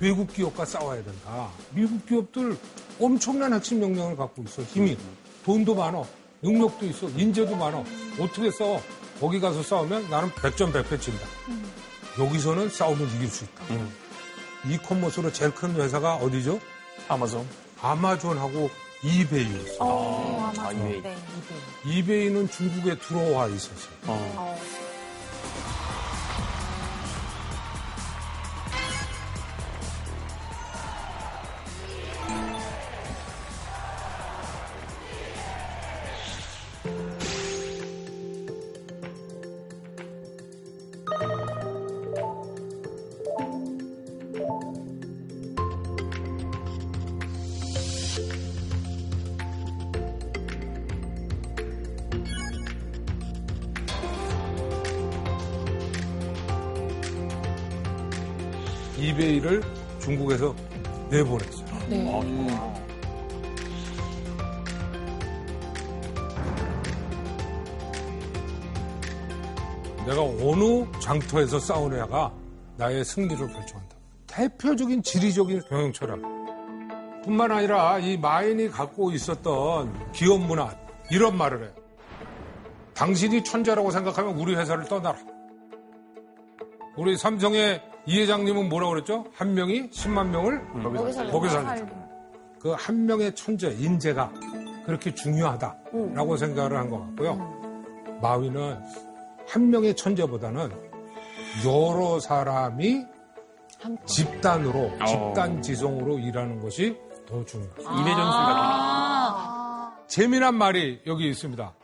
[0.00, 1.50] 외국 기업과 싸워야 된다.
[1.74, 2.56] 미국 기업들
[2.98, 4.62] 엄청난 핵심 역량을 갖고 있어.
[4.62, 4.96] 힘이.
[5.44, 6.06] 돈도 많어.
[6.40, 7.10] 능력도 있어.
[7.10, 7.84] 인재도 많어.
[8.18, 8.80] 어떻게 싸워?
[9.20, 11.26] 거기 가서 싸우면 나는 100전 100패 친다.
[12.18, 13.64] 여기서는 싸우면 이길 수 있다.
[14.70, 16.58] 이커머스로 제일 큰 회사가 어디죠?
[17.06, 17.46] 아마존.
[17.82, 18.70] 아마존하고
[19.04, 19.76] 이베이였어.
[19.80, 21.02] 어, 아, 이베이.
[21.02, 21.16] 네.
[21.84, 23.92] 이베이는 중국에 들어와 있었어요.
[24.06, 24.58] 어.
[71.38, 72.32] 장터에서 싸우느냐가
[72.76, 73.96] 나의 승리를 결정한다.
[74.26, 76.20] 대표적인 지리적인 경영 철학.
[77.24, 80.74] 뿐만 아니라 이 마인이 갖고 있었던 기업 문화,
[81.10, 81.72] 이런 말을 해요.
[82.94, 85.18] 당신이 천재라고 생각하면 우리 회사를 떠나라.
[86.96, 89.26] 우리 삼성의 이 회장님은 뭐라고 그랬죠?
[89.34, 92.08] 한 명이 10만 명을 거기 살린다.
[92.60, 94.32] 그 한 명의 천재, 인재가
[94.84, 97.36] 그렇게 중요하다라고 생각을 한 것 같고요.
[98.20, 98.80] 마위는
[99.46, 100.87] 한 명의 천재보다는
[101.64, 103.04] 여러 사람이
[104.06, 105.04] 집단으로, 어.
[105.06, 106.96] 집단 지성으로 일하는 것이
[107.28, 107.74] 더 중요해요.
[107.78, 109.92] 이매전술 아.
[110.08, 111.74] 재미난 말이 여기 있습니다.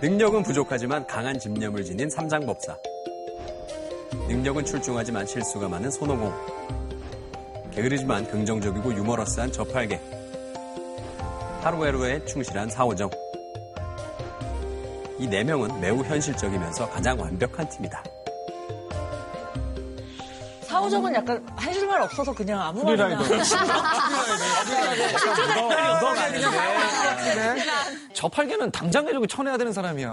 [0.00, 2.76] 능력은 부족하지만 강한 집념을 지닌 삼장법사.
[4.28, 6.32] 능력은 출중하지만 실수가 많은 손오공.
[7.72, 10.00] 게으르지만 긍정적이고 유머러스한 저팔계.
[11.62, 13.10] 하루하루에 충실한 사오정.
[15.20, 18.02] 이 네 명은 매우 현실적이면서 가장 완벽한 팀이다.
[20.88, 23.18] 사오정은 약간 해줄 말 없어서 그냥 아무 말이나.
[28.14, 30.08] 저팔계는 당장 내려고 쳐내야 되는 사람이야.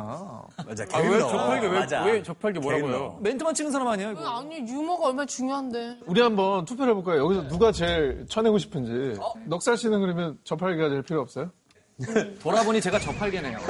[0.67, 1.19] 맞아, 아, 왜.
[1.19, 2.03] 저팔계, 왜, 맞아.
[2.03, 3.17] 왜 저팔계 뭐라고요?
[3.21, 4.25] 멘트만 치는 사람 아니야, 이거.
[4.27, 5.99] 아니 유머가 얼마나 중요한데.
[6.05, 7.23] 우리 한번 투표를 해볼까요?
[7.23, 9.19] 여기서 누가 제일 쳐내고 싶은지.
[9.45, 11.51] 넉살 씨는 그러면 저팔계가 제일 필요 없어요?
[12.41, 13.57] 돌아보니 제가 저팔계네요.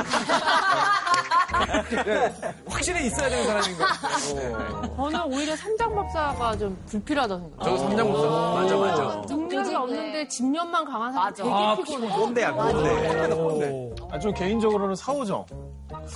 [2.06, 2.36] 네,
[2.68, 4.96] 확실히 있어야 되는 사람인 것 같아요.
[4.96, 7.63] 저는 오히려 삼장법사가 좀 불필요하다고 생각해요.
[7.78, 8.30] 저도 삼장법사.
[8.30, 9.26] 맞아, 맞아.
[9.36, 12.08] 능력이 없는데 집념만 강한 사람 되게 아, 피곤해.
[12.10, 13.96] 꼰대야, 꼰대.
[14.12, 15.46] 아, 좀 개인적으로는 사오정.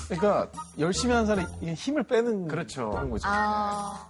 [0.07, 0.49] 그러니까
[0.79, 2.89] 열심히 하는 사람이 이게 힘을 빼는 그렇죠.
[2.89, 3.27] 그런 거죠.
[3.29, 4.09] 아,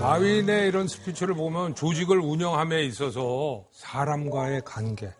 [0.00, 5.10] 마윈의 이런 스피치를 보면 조직을 운영함에 있어서 사람과의 관계,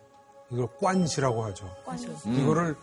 [0.51, 1.69] 이걸 관시라고 하죠.
[2.25, 2.75] 이거를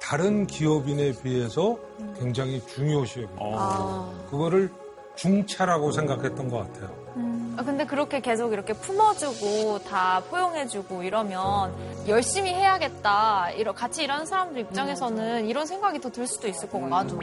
[0.00, 1.78] 다른 기업인에 비해서
[2.18, 4.08] 굉장히 중요시 여깁니다.
[4.30, 4.70] 그거를
[5.14, 7.02] 중차라고 생각했던 것 같아요.
[7.58, 11.74] 아, 근데 그렇게 계속 이렇게 품어주고 다 포용해주고 이러면
[12.08, 13.48] 열심히 해야겠다.
[13.76, 17.20] 같이 일하는 사람들 입장에서는 이런 생각이 더 들 수도 있을 것 같아요.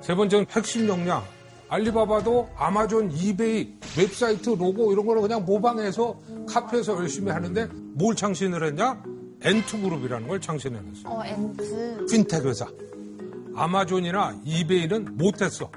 [0.00, 1.22] 세 번째는 핵심 역량.
[1.68, 6.16] 알리바바도 아마존, 이베이, 웹사이트, 로고 이런 거를 그냥 모방해서
[6.48, 9.02] 카피해서 열심히 하는데 뭘 창신을 했냐?
[9.42, 11.08] 앤트 그룹이라는 걸 창신해냈어.
[11.10, 12.06] 어, 앤트.
[12.10, 12.66] 핀텍 회사.
[13.54, 15.70] 아마존이나 이베이는 못했어.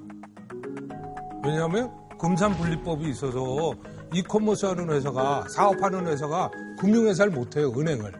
[1.44, 3.74] 왜냐하면 금산분리법이 있어서
[4.14, 8.12] 이커머스 하는 회사가, 사업하는 회사가 금융회사를 못해요, 은행을.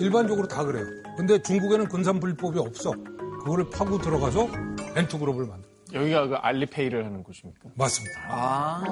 [0.00, 0.84] 일반적으로 다 그래요.
[1.16, 2.92] 근데 중국에는 금산분리법이 없어.
[3.40, 4.48] 그거를 파고 들어가서
[4.96, 5.65] 엔투그룹을 만들어.
[5.92, 7.70] 여기가 그 알리페이를 하는 곳입니까?
[7.74, 8.20] 맞습니다.
[8.28, 8.82] 아.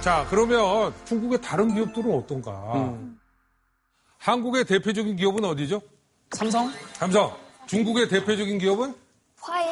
[0.00, 2.98] 자, 그러면 중국의 다른 기업들은 어떤가?
[4.18, 5.80] 한국의 대표적인 기업은 어디죠?
[6.32, 6.72] 삼성?
[6.94, 7.41] 삼성.
[7.72, 8.94] 중국의 대표적인 기업은
[9.40, 9.70] 화해.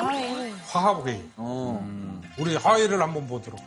[0.64, 1.20] 화웨이.
[2.38, 3.60] 우리 화웨이를 한번 보도록.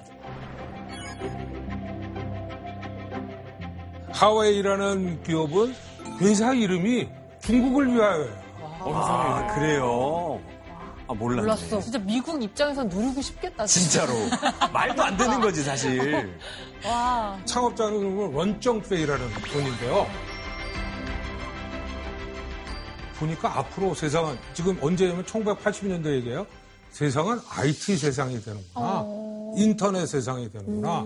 [4.09, 5.75] 화웨이라는 기업은
[6.19, 7.09] 회사 이름이
[7.43, 8.35] 중국을 위하여예요.
[8.85, 10.41] 아, 그래요?
[11.07, 11.41] 아, 몰랐네.
[11.43, 11.79] 몰랐어.
[11.79, 13.67] 진짜 미국 입장에서 누리고 싶겠다.
[13.67, 14.13] 진짜 로.
[14.73, 16.39] 말도 안 되는 거지, 사실.
[16.83, 17.37] 와.
[17.45, 20.07] 창업자는 런정페이라는 분인데요.
[23.23, 26.45] 보니까 앞으로 세상은 지금 언제냐면 1980년대 얘기예요.
[26.91, 29.05] 세상은 IT 세상이 되는구나.
[29.55, 31.05] 인터넷 세상이 되는구나.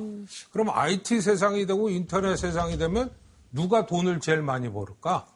[0.51, 3.12] 그럼 IT 세상이 되고 인터넷 세상이 되면
[3.51, 5.27] 누가 돈을 제일 많이 벌을까?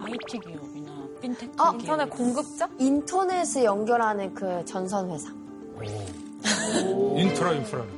[0.00, 1.80] IT 기업이나 핀테크 아, 기업.
[1.80, 2.68] 인터넷 공급자?
[2.78, 5.30] 인터넷을 연결하는 그 전선 회사.
[7.16, 7.88] 인트라 인프라는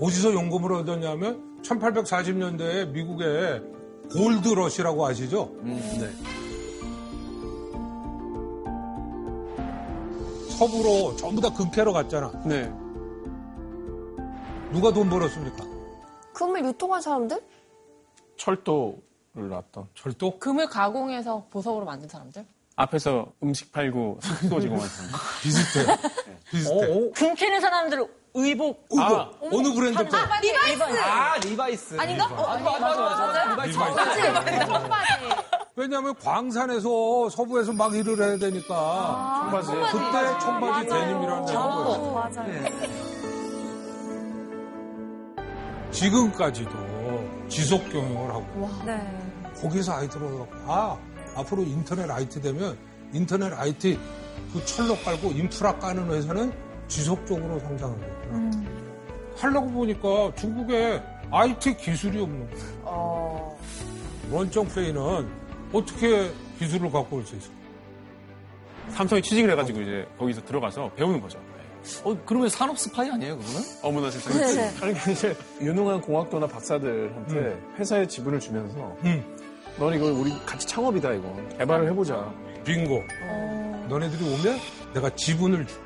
[0.00, 3.62] 어디서 영감을 얻었냐면 1840년대에 미국의
[4.12, 5.52] 골드러시라고 아시죠?
[5.62, 6.10] 네.
[10.54, 12.30] 서부로 전부 다 금캐러 갔잖아.
[12.44, 12.70] 네.
[14.70, 15.64] 누가 돈 벌었습니까?
[16.32, 17.40] 금을 유통한 사람들?
[18.36, 19.88] 철도를 놨던.
[19.94, 20.38] 철도?
[20.38, 22.44] 금을 가공해서 보석으로 만든 사람들?
[22.76, 25.10] 앞에서 음식 팔고 숙소 지원한 사람.
[25.42, 25.96] 비슷해.
[26.50, 27.10] 비슷해.
[27.14, 27.98] 금 캐는 사람들
[28.34, 28.84] 의복.
[28.90, 29.00] 의복.
[29.00, 30.16] 아, 어느 브랜드 거?
[30.16, 30.82] 아, 리바이스.
[30.82, 32.00] 아, 리바이스.
[32.00, 32.26] 아닌가?
[32.26, 33.50] 어, 맞아, 맞아, 맞아.
[33.50, 33.78] 리바이스.
[33.78, 35.63] 청바지.
[35.76, 39.40] 왜냐하면 광산에서 서부에서 막 일을 해야 되니까.
[39.50, 39.70] 청바지.
[39.92, 41.66] 그때 청바지 데님이라는 데가.
[42.12, 42.64] 맞아요.
[45.90, 46.70] 지금까지도
[47.48, 49.00] 지속 경영을 하고 네.
[49.60, 49.92] 거기서
[50.38, 50.96] 갖고 아
[51.36, 52.76] 앞으로 인터넷 IT 되면
[53.12, 53.98] 인터넷 IT
[54.52, 56.52] 그 철로 깔고 인프라 까는 회사는
[56.88, 58.50] 지속적으로 성장을 거구나.
[59.36, 62.64] 하려고 보니까 중국에 IT 기술이 없는 거예요.
[62.84, 63.58] 어.
[64.30, 65.43] 원정페이는
[65.74, 67.48] 어떻게 기술을 갖고 올 수 있어?
[68.90, 71.38] 삼성이 취직을 해가지고 이제 거기서 들어가서 배우는 거죠.
[72.04, 73.60] 어, 그러면 산업 스파이 아니에요, 그거는?
[73.82, 74.70] 어머나 세상에.
[74.82, 78.96] 아니, 그 이제 유능한 공학도나 박사들한테 회사에 지분을 주면서
[79.78, 82.32] 넌 이거 우리 같이 창업이다 이거 개발을 해보자.
[82.64, 83.02] 빙고.
[83.88, 84.58] 너네들이 오면
[84.94, 85.82] 내가 지분을 줄게.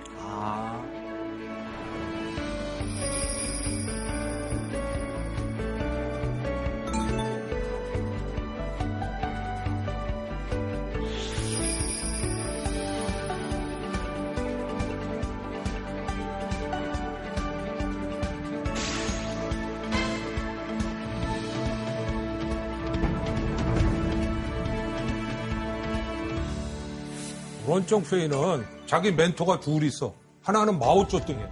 [27.88, 30.12] 런정페이는 자기 멘토가 둘 있어.
[30.42, 31.48] 하나는 마오쩌둥이야.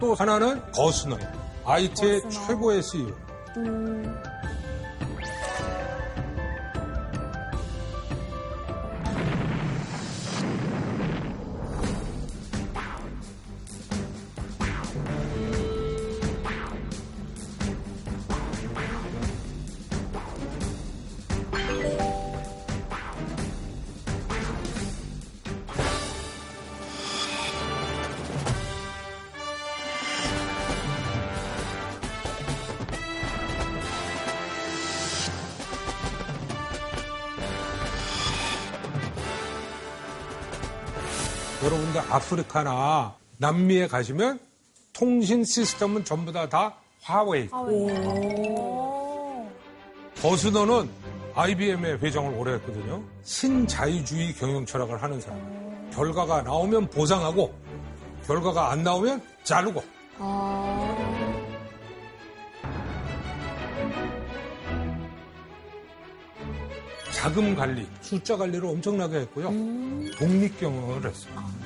[0.00, 1.32] 또 하나는 거스너야.
[1.64, 3.08] IT의 최고의 E CEO.
[3.08, 4.31] 여
[42.32, 44.40] 아프리카나 남미에 가시면
[44.92, 47.48] 통신 시스템은 전부 다, 다 화웨이.
[50.20, 50.88] 버스너는
[51.34, 53.02] IBM의 회장을 오래 했거든요.
[53.24, 55.90] 신자유주의 경영 철학을 하는 사람.
[55.92, 57.54] 결과가 나오면 보상하고
[58.26, 59.82] 결과가 안 나오면 자르고
[67.10, 69.50] 자금 관리, 숫자 관리를 엄청나게 했고요.
[70.16, 71.61] 독립 경영을 했어요.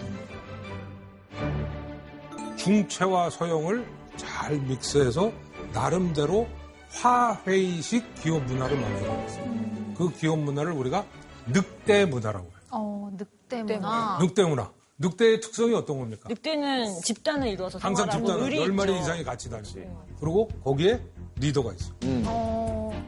[2.67, 3.87] 중체와 서형을
[4.17, 5.31] 잘 믹스해서
[5.73, 6.49] 나름대로
[6.91, 9.95] 화회의식 기업 문화를 만들어냈어요.
[9.97, 11.07] 그 기업 문화를 우리가
[11.47, 12.61] 늑대 문화라고 해요.
[12.73, 14.19] 어, 늑대 문화.
[14.21, 14.71] 늑대 문화.
[14.99, 16.29] 늑대의 특성이 어떤 겁니까?
[16.29, 19.01] 늑대는 집단을 이루어서 항상 집단은 의리 10마리 있죠.
[19.01, 19.87] 이상이 같이 다니지.
[20.19, 21.01] 그리고 거기에
[21.39, 21.93] 리더가 있어.
[22.25, 23.05] 어,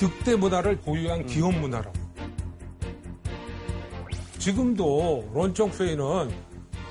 [0.00, 2.07] 늑대 문화를 보유한 기업 문화라고.
[4.38, 6.30] 지금도 런청페이는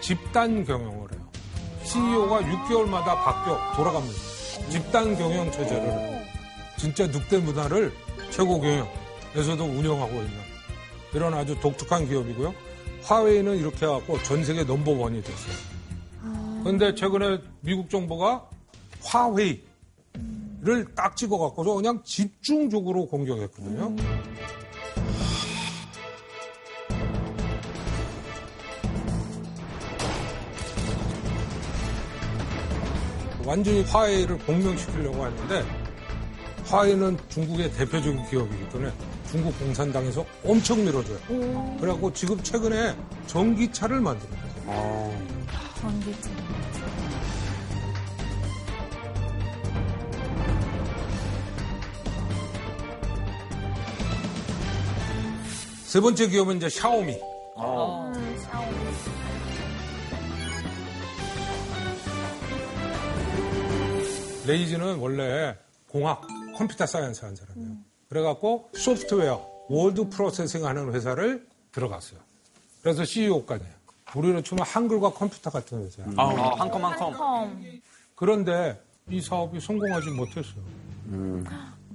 [0.01, 1.27] 집단 경영을 해요.
[1.83, 4.15] CEO가 6개월마다 바뀌어 돌아갑니다.
[4.69, 6.21] 집단 경영 체제를 해요.
[6.77, 7.91] 진짜 늑대 문화를
[8.29, 10.31] 최고 경영에서도 운영하고 있는
[11.13, 12.53] 이런 아주 독특한 기업이고요.
[13.03, 15.55] 화웨이는 이렇게 해갖고 전 세계 넘버원이 됐어요.
[16.63, 18.49] 그런데 최근에 미국 정부가
[19.03, 19.63] 화웨이를
[20.95, 23.95] 딱 찍어갖고서 그냥 집중적으로 공격했거든요.
[33.47, 35.63] 완전히 화웨이를 공명시키려고 했는데
[36.65, 38.91] 화웨이는 중국의 대표적인 기업이기 때문에
[39.31, 41.17] 중국 공산당에서 엄청 밀어줘요.
[41.79, 42.93] 그래갖고 지금 최근에
[43.27, 45.13] 전기차를 만들어요.
[45.79, 46.29] 전기차.
[55.85, 57.13] 세 번째 기업은 이제 샤오미.
[57.13, 58.77] 음, 샤오미.
[64.47, 65.55] 레이쥔은 원래
[65.89, 66.21] 공학,
[66.55, 67.71] computer science 한 사람이에요.
[68.09, 72.19] 그래갖고 소프트웨어, word processing 하는 회사를 들어갔어요.
[72.81, 73.73] 그래서 CEO까지 해요.
[74.15, 76.07] 우리는 정말 한글과 컴퓨터 같은 회사야.
[76.15, 76.27] 아,
[76.57, 77.61] 한컴 한컴.
[78.15, 80.63] 그런데 이 사업이 성공하지 못했어요.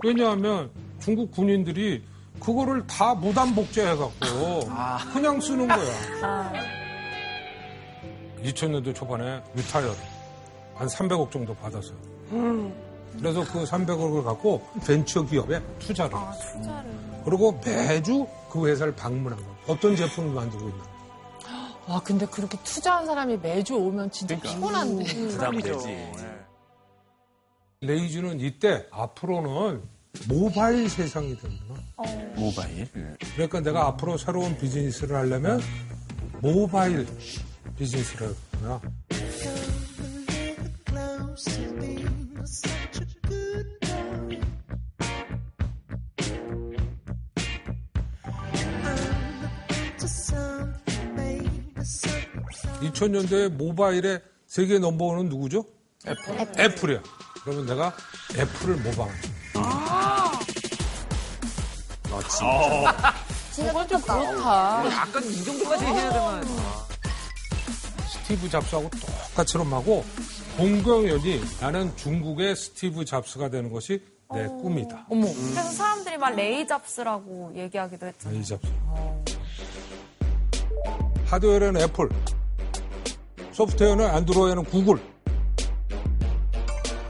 [0.05, 2.05] 왜냐하면 중국 국민들이
[2.39, 4.69] 그거를 다 무단 복제해갖고
[5.13, 6.53] 그냥 쓰는 거야.
[8.43, 9.97] 2000년도 초반에 retire를
[10.75, 12.12] 한 300억 정도 받았어요.
[13.19, 16.61] 그래서 그 300억을 갖고 벤처 기업에 투자를 아, 했어요.
[16.63, 16.91] 투자를.
[17.25, 19.57] 그리고 매주 그 회사를 방문한 거예요.
[19.69, 20.93] 어떤 제품을 만들고 있나.
[21.89, 25.05] 와, 근데 그렇게 투자한 사람이 매주 오면 진짜 피곤한데.
[25.29, 26.13] 부담되지.
[27.81, 29.83] 레이즈는 이때 앞으로는
[30.29, 31.81] 모바일 세상이 되는구나.
[32.37, 32.89] 모바일.
[33.35, 35.61] 그러니까 내가 앞으로 새로운 비즈니스를 하려면
[36.41, 37.07] 모바일
[37.77, 38.81] 비즈니스를 하구나.
[52.83, 55.65] 이 2000년대 모바일의 세계 넘버원은 누구죠?
[56.07, 56.61] 애플.
[56.61, 57.03] 애플이야.
[57.45, 57.95] 그러면 내가
[58.37, 59.29] 애플을 모방한다.
[59.55, 60.33] 아,
[63.55, 64.91] 그건 좀 그렇다.
[64.91, 66.45] 약간 이 정도까지 해야 되면.
[68.09, 70.05] 스티브 잡스하고 똑같이럼 하고
[70.57, 75.07] 공경연이 나는 중국의 스티브 잡스가 되는 것이 내 꿈이다.
[75.11, 75.27] 어머.
[75.27, 78.41] 그래서 사람들이 막 레이 잡스라고 얘기하기도 했잖아요.
[78.41, 78.69] 이 잡스.
[81.27, 82.09] 하드웨어는 애플,
[83.53, 85.01] 소프트웨어는 안드로이드는 구글,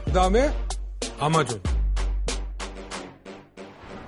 [0.05, 0.53] 그 다음에
[1.19, 1.61] 아마존.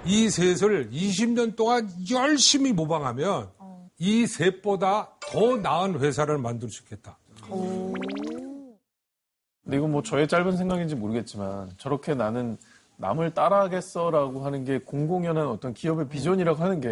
[0.06, 3.50] 이 셋을 20년 동안 열심히 모방하면
[3.98, 7.18] 이 셋보다 더 나은 회사를 만들 수 있겠다.
[9.66, 12.58] 근데 이건 뭐 저의 짧은 생각인지 모르겠지만 저렇게 나는
[12.98, 16.88] 남을 따라하겠어라고 하는 게 공공연한 어떤 기업의 비전이라고 하는 게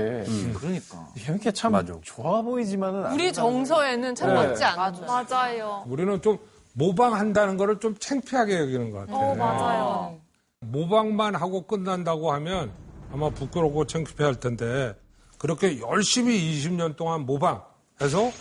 [0.54, 1.08] 그러니까.
[1.16, 4.34] 이렇게 참 좋아 보이지만은 우리 정서에는 참 네.
[4.34, 4.92] 맞지 않아.
[5.08, 5.86] 맞아요.
[5.88, 6.38] 우리는 좀
[6.74, 9.18] 모방한다는 거를 좀 창피하게 여기는 것 같아요.
[9.18, 10.18] 어, 맞아요.
[10.60, 12.72] 모방만 하고 끝난다고 하면
[13.14, 14.96] 아마 부끄럽고 창피할 텐데
[15.38, 18.32] 그렇게 열심히 20년 동안 모방해서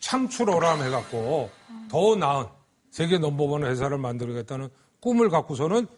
[0.00, 1.50] 창출어람 해갖고
[1.90, 2.46] 더 나은
[2.94, 4.68] 세계 넘버원 회사를 만들겠다는
[5.00, 5.88] 꿈을 갖고서는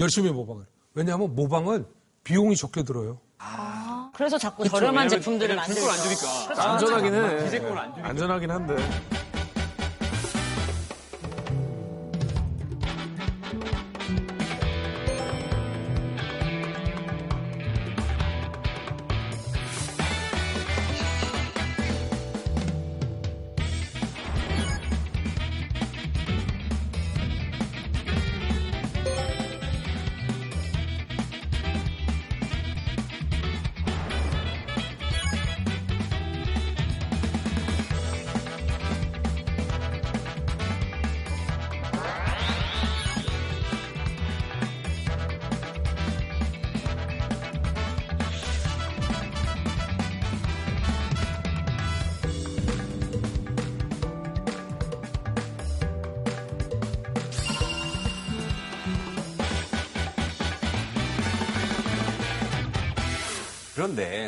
[0.00, 0.64] 열심히 모방을.
[0.94, 1.86] 왜냐하면 모방은
[2.24, 3.20] 비용이 적게 들어요.
[4.12, 6.72] 그래서 자꾸 그쵸, 저렴한 제품들을 만들고 안 주니까.
[6.72, 8.02] 안전하긴 해.
[8.02, 8.76] 안전하긴 한데.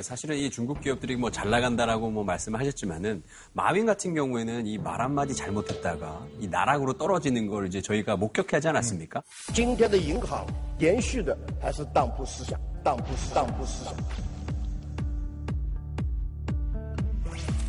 [0.03, 3.23] 사실은 이 중국 기업들이 뭐 잘 나간다라고 뭐 말씀하셨지만은
[3.53, 9.21] 마윈 같은 경우에는 이 말 한마디 잘못했다가 이 나락으로 떨어지는 걸 이제 저희가 목격하지 않았습니까?
[9.53, 10.45] 今天的银行
[10.79, 13.93] 延续的还是当铺思想，当铺思当铺思想。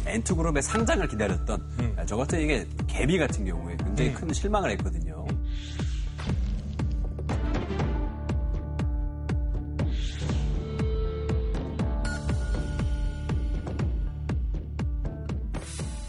[0.07, 5.14] 엔투그룹의 상장을 기다렸던 저 같은 이게 개비 같은 경우에 굉장히 큰 실망을 했거든요.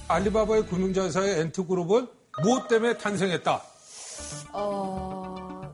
[0.08, 2.06] 알리바바의 금융자사의 엔트그룹은
[2.42, 3.60] 무엇 때문에 탄생했다?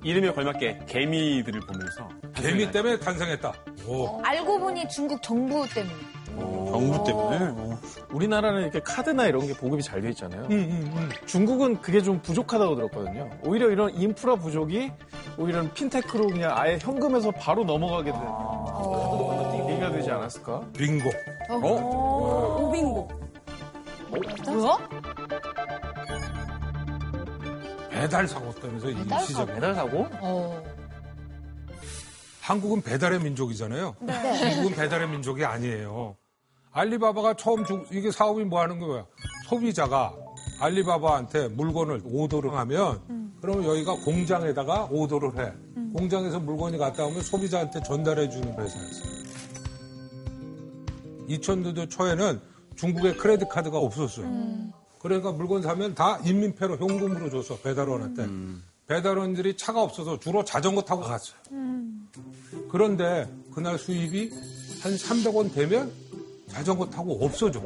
[0.05, 3.53] 이름에 걸맞게 개미들을 보면서 개미 때문에 탄생했다.
[3.87, 4.21] 오.
[4.25, 5.95] 알고 보니 중국 정부 때문에.
[6.35, 7.77] 정부 때문에?
[8.11, 10.47] 우리나라는 이렇게 카드나 이런 게 보급이 잘 돼 있잖아요.
[10.51, 13.31] 음, 중국은 그게 좀 부족하다고 들었거든요.
[13.45, 14.91] 오히려 이런 인프라 부족이
[15.39, 20.63] 오히려 핀테크로 그냥 아예 현금에서 바로 넘어가게 되는 얘기가 되지 않았을까?
[20.77, 21.11] 빙고.
[21.51, 21.57] 어?
[21.59, 23.22] 오 빙고.
[24.47, 24.79] 뭐야?
[27.91, 29.39] 배달 사고 때문에 이 배달 시작.
[29.39, 29.53] 사고?
[29.55, 30.07] 배달 사고?
[30.21, 30.63] 어.
[32.41, 33.95] 한국은 배달의 민족이잖아요.
[34.01, 34.39] 네.
[34.39, 36.17] 중국은 배달의 민족이 아니에요.
[36.73, 39.07] 알리바바가 처음 중, 이게 사업이 뭐 하는 거야?
[39.47, 40.15] 소비자가
[40.61, 45.53] 알리바바한테 물건을 오더를 하면 그러면 여기가 공장에다가 오더를 해.
[45.93, 49.13] 공장에서 물건이 갔다 오면 소비자한테 전달해 주는 회사였어요.
[51.29, 52.41] 2000년도 초에는
[52.77, 54.27] 중국에 크레딧 카드가 없었어요.
[54.99, 58.29] 그러니까 물건 사면 다 인민폐로 현금으로 줬어 배달원한테.
[58.87, 61.37] 배달원들이 차가 없어서 주로 자전거 타고 갔어요.
[62.71, 64.31] 그런데 그날 수입이
[64.83, 65.93] 한 300원 되면
[66.49, 67.61] 자전거 타고 없어져.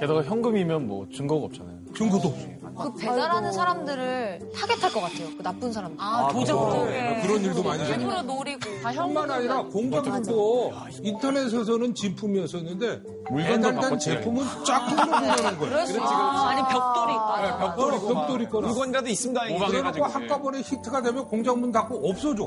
[0.00, 1.75] 게다가 현금이면 뭐 증거가 없잖아요.
[1.96, 2.56] 증거도 없어.
[2.76, 5.28] 그 배달하는 사람들을 타겟할 것 같아요.
[5.36, 5.96] 그 나쁜 사람들.
[5.98, 6.90] 아, 도적들.
[6.90, 8.22] 네, 그런 일도 많이 일부러 생겨요.
[8.22, 8.60] 노리고.
[8.82, 10.72] 뿐만 아니라 공장도
[11.02, 13.02] 인터넷에서는 진품이었었는데
[13.34, 15.58] 배달된 제품은 짝퉁으로 보내는 거예요.
[15.58, 16.12] 그렇지, 그렇지.
[16.14, 17.12] 아니, 벽돌이.
[17.42, 18.68] 네, 벽돌이, 벽돌이 거나.
[18.68, 19.66] 물건이라도 있으면 다행이지.
[19.66, 22.46] 그러고 한꺼번에 히트가 되면 공장 문 닫고 없어져.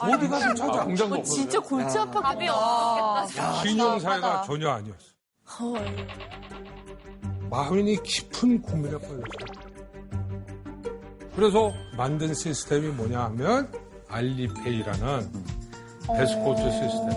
[0.00, 0.84] 어디 가서 찾아?
[0.84, 2.22] 그거 진짜 골치 아팠겠다.
[2.22, 3.62] 답이 없겠다.
[3.62, 5.14] 신용사회가 전혀 아니었어.
[7.58, 9.22] 마윈이 깊은 고민에 빠졌어.
[11.36, 13.70] 그래서 만든 시스템이 뭐냐 하면
[14.08, 15.32] 알리페이라는
[16.10, 17.10] 에스코트 시스템.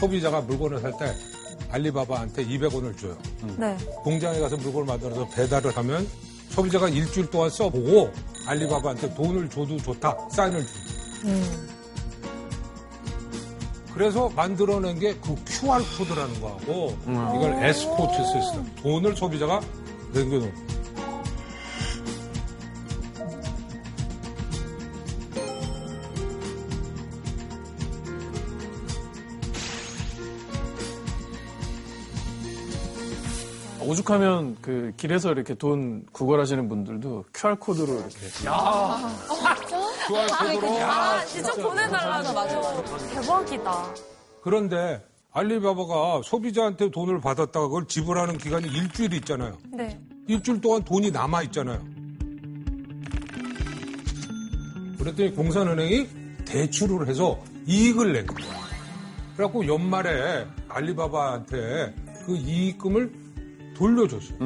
[0.00, 1.14] 소비자가 물건을 살 때
[1.70, 3.16] 알리바바한테 200원을 줘요.
[3.56, 3.76] 네.
[4.02, 6.08] 공장에 가서 물건을 만들어서 배달을 하면
[6.50, 8.10] 소비자가 일주일 동안 써보고
[8.46, 10.72] 알리바바한테 돈을 줘도 좋다 사인을 줘.
[13.98, 18.64] 그래서 만들어낸 게 그 QR 코드라는 거하고 이걸 에스포츠 시스템.
[18.80, 19.60] 돈을 소비자가
[20.14, 20.52] 남겨놓은
[33.80, 38.16] 오죽하면 그 길에서 이렇게 돈 구걸하시는 분들도 QR코드로 이렇게.
[38.46, 39.14] 아,
[40.08, 42.32] QR코드로 아, 진짜 보내달라고.
[42.32, 43.10] 맞아, 맞아.
[43.10, 43.94] 대박이다.
[44.42, 45.02] 그런데
[45.32, 49.58] 알리바바가 소비자한테 돈을 받았다가 그걸 지불하는 기간이 일주일 있잖아요.
[49.72, 50.00] 네.
[50.26, 51.80] 일주일 동안 돈이 남아 있잖아요.
[54.98, 56.08] 그랬더니 공산은행이
[56.44, 58.50] 대출을 해서 이익을 낸 거예요.
[59.36, 61.94] 그래갖고 연말에 알리바바한테
[62.26, 63.12] 그 이익금을
[63.76, 64.38] 돌려줬어요.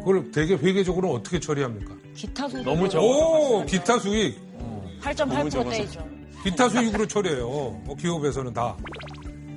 [0.00, 1.94] 그걸 되게 회계적으로 어떻게 처리합니까?
[2.14, 2.66] 기타 수익.
[2.66, 4.49] 오, 기타 수익.
[5.02, 6.08] 8.8% 떼이죠.
[6.42, 7.46] 기타 수익으로 처리해요.
[7.48, 8.76] 뭐 기업에서는 다.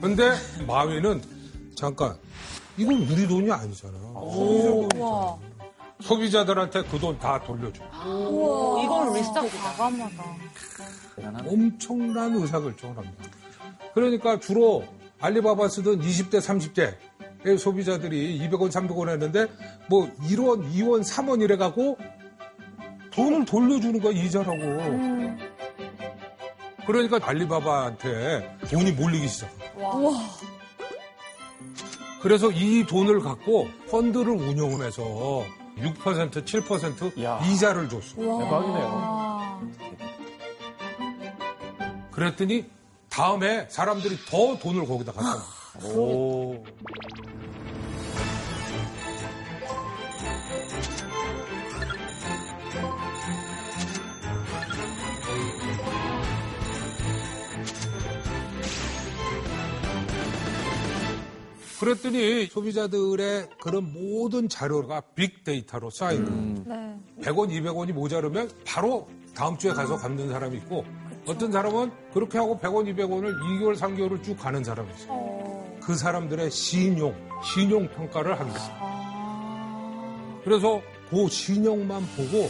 [0.02, 0.32] 근데
[0.68, 1.22] 마윈은
[1.76, 2.16] 잠깐
[2.78, 3.94] 이건 우리 돈이 아니잖아.
[4.34, 5.38] 소비자 돈이잖아.
[6.02, 7.84] 소비자들한테 그 돈 다 돌려줘.
[8.06, 8.84] 우와.
[8.84, 10.24] 이건 리스트 과감하다.
[11.48, 13.24] 엄청난 의사결정을 합니다.
[13.94, 14.84] 그러니까 주로
[15.22, 19.48] 알리바바 쓰던 20대, 30대 소비자들이 200원, 300원 했는데
[19.88, 21.98] 뭐 1원, 2원, 3원 이래갖고
[23.14, 24.58] 돈을 돌려주는 거야, 이자라고.
[26.86, 30.20] 그러니까 알리바바한테 돈이 몰리기 시작한 거야.
[32.22, 35.04] 그래서 이 돈을 갖고 펀드를 운영을 해서
[35.78, 38.16] 6%, 7% 이자를 줬어.
[38.16, 39.62] 대박이네요.
[42.12, 42.66] 그랬더니
[43.10, 45.44] 다음에 사람들이 더 돈을 거기다 갖다 놔.
[45.96, 46.64] 오.
[61.84, 66.64] 그랬더니 소비자들의 그런 모든 자료가 빅데이터로 쌓인 거예요.
[66.66, 66.98] 네.
[67.22, 70.86] 100원, 200원이 모자르면 바로 다음 주에 가서 갚는 사람이 있고
[71.26, 75.78] 어떤 사람은 그렇게 하고 100원, 200원을 2개월, 3개월을 쭉 가는 사람이 있어요.
[75.82, 77.14] 그 사람들의 신용,
[77.44, 80.42] 신용 평가를 하기 있어요.
[80.46, 82.50] 그래서 그 신용만 보고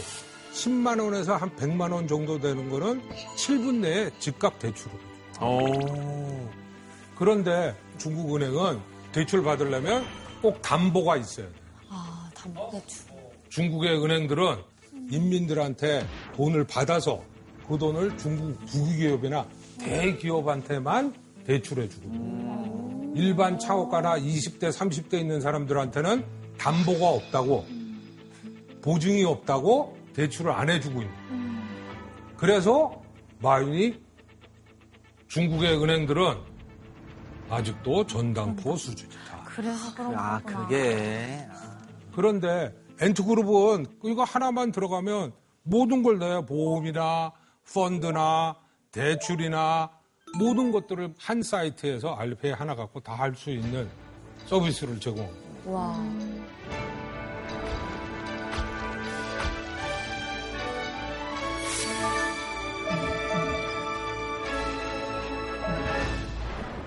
[0.52, 3.02] 10만 원에서 한 100만 원 정도 되는 거는
[3.36, 4.96] 7분 내에 즉각 대출을
[5.40, 6.50] 해요.
[7.16, 10.04] 그런데 중국은행은 대출 받으려면
[10.42, 11.56] 꼭 담보가 있어야 돼요.
[11.88, 13.04] 아, 담보 대출.
[13.48, 14.56] 중국의 은행들은
[15.08, 16.04] 인민들한테
[16.34, 17.22] 돈을 받아서
[17.68, 19.46] 그 돈을 중국 부기기업이나
[19.78, 21.14] 대기업한테만
[21.46, 23.12] 대출해 주거든요.
[23.14, 26.24] 일반 창업가나 20대, 30대 있는 사람들한테는
[26.58, 27.64] 담보가 없다고
[28.82, 32.36] 보증이 없다고 대출을 안 해주고 있는 거예요.
[32.36, 33.02] 그래서
[33.38, 33.94] 마윈이
[35.28, 36.53] 중국의 은행들은
[37.50, 39.44] 아직도 전당포 수준이다.
[39.44, 40.62] 그래서 그런 아, 거구나.
[40.62, 41.46] 그게.
[42.14, 45.32] 그런데 엔트그룹은 이거 하나만 들어가면
[45.62, 46.44] 모든 걸 내요.
[46.44, 47.32] 보험이나
[47.72, 48.56] 펀드나
[48.92, 49.90] 대출이나
[50.38, 53.88] 모든 것들을 한 사이트에서 알리페이 하나 갖고 다 할 수 있는
[54.46, 55.44] 서비스를 제공합니다.
[55.66, 55.96] 와.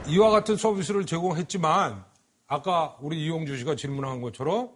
[0.10, 2.04] 이와 같은 서비스를 제공했지만
[2.48, 4.70] 아까 우리 이용주 씨가 질문한 것처럼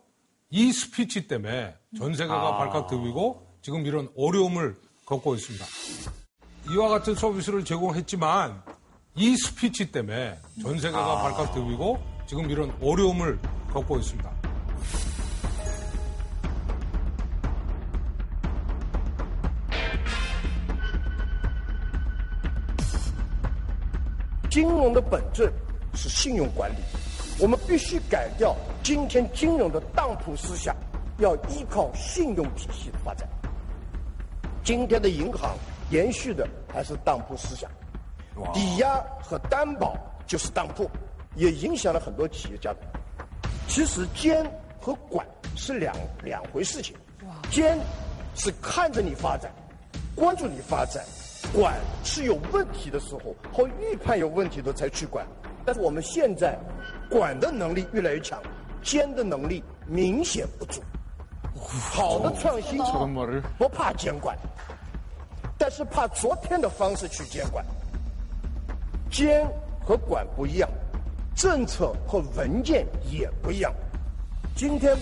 [0.50, 2.58] 이 스피치 때문에 전 세계가 아.
[2.58, 4.76] 발칵 들고 지금 이런 어려움을
[5.06, 5.66] 겪고 있습니다.
[6.74, 8.62] 이와 같은 서비스를 제공했지만
[9.16, 11.22] 이 스피치 때문에 전 세계가 아.
[11.22, 13.40] 발칵 들고 지금 이런 어려움을
[13.72, 14.41] 겪고 있습니다.
[24.52, 25.49] 金融的本质
[25.95, 26.76] 是信用管理，
[27.39, 30.76] 我们必须改掉今天金融的当铺思想，
[31.20, 33.26] 要依靠信用体系的发展。
[34.62, 35.56] 今天的银行
[35.89, 37.72] 延续的还是当铺思想，
[38.54, 39.95] 抵押和担保
[40.28, 40.89] 就是当铺，
[41.36, 42.76] 也影响了很多企业家。
[43.70, 44.45] 其实监
[44.82, 45.26] 和管
[45.56, 45.95] 是两
[46.26, 46.93] 两回事情，
[47.49, 47.80] 监
[48.36, 49.49] 是看着你发展，
[50.14, 51.02] 关注你发展，
[51.54, 55.26] 管是有问题的时候或预判有问题的才去管。
[55.66, 56.58] 但是我们现在
[57.10, 58.41] 管的能力越来越强，
[58.82, 60.82] 监的能力明显不足。
[61.54, 62.80] 好的创新
[63.58, 64.36] 不怕监管，
[65.58, 67.64] 但是怕昨天的方式去监管。
[69.12, 69.45] 监
[69.86, 70.70] 和管不一样，
[71.36, 73.72] 政策和文件也不一样。
[74.56, 74.97] 今天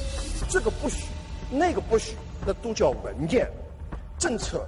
[0.49, 1.05] 这个不许，
[1.49, 3.49] 那个不许，那都叫文件。
[4.17, 4.67] 政策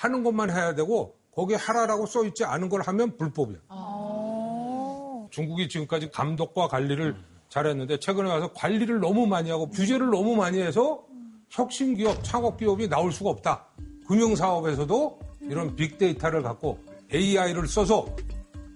[0.00, 3.58] 하는 것만 해야 되고 거기에 하라라고 써 있지 않은 걸 하면 불법이야.
[5.30, 7.16] 중국이 지금까지 감독과 관리를
[7.50, 11.04] 잘했는데 최근에 와서 관리를 너무 많이 하고 규제를 너무 많이 해서
[11.50, 13.66] 혁신 기업, 창업 기업이 나올 수가 없다.
[14.06, 16.78] 금융 사업에서도 이런 빅데이터를 갖고
[17.12, 18.06] AI를 써서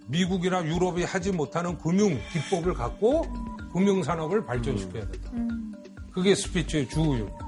[0.09, 3.23] 미국이나 유럽이 하지 못하는 금융 기법을 갖고
[3.73, 5.31] 금융 산업을 발전시켜야 된다.
[6.13, 7.44] 그게 스피치의 주요.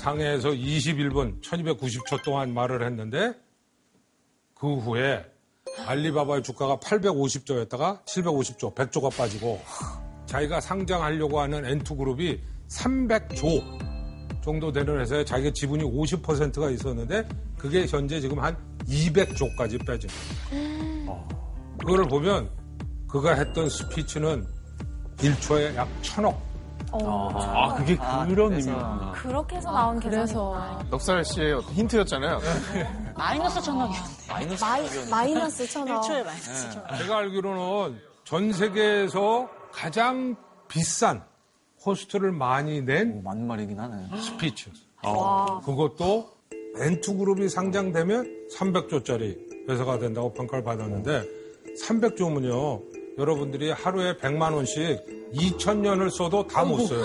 [0.00, 3.34] 상해에서 21분 1290초 동안 말을 했는데
[4.54, 5.24] 그 후에
[5.86, 9.60] 알리바바의 주가가 850조였다가 750조, 100조가 빠지고
[10.24, 17.28] 자기가 상장하려고 하는 N2그룹이 300조 정도 되는 회사에 자기가 지분이 50%가 있었는데
[17.58, 20.08] 그게 현재 지금 한 200조까지 빼진
[20.50, 21.28] 거예요.
[21.78, 22.50] 그거를 보면
[23.06, 24.46] 그가 했던 스피치는
[25.18, 26.49] 1초에 약 천억.
[26.92, 29.12] 아, 그게 그런 의미구나.
[29.14, 30.86] 그렇게 해서 나온 그래서 계산이구나.
[30.90, 32.40] 넉살 씨의 어떤 힌트였잖아요.
[33.16, 34.26] 마이너스 천억이었는데.
[34.28, 36.00] 마이너스 마이, 마이너스 천억.
[36.02, 36.96] 1초에 마이너스 천억.
[36.98, 40.36] 제가 알기로는 전 세계에서 가장
[40.68, 41.22] 비싼
[41.84, 44.16] cost를 많이 낸 맞는 말이긴 하네.
[44.16, 45.60] 스피치였어요.
[45.64, 46.28] 그것도
[46.76, 51.24] 앤트그룹이 상장되면 300조짜리 회사가 된다고 평가를 받았는데
[51.86, 52.99] 300조면요.
[53.24, 57.04] 여러분들이 하루에 100만 원씩 2천년을 써도 다 못 써요.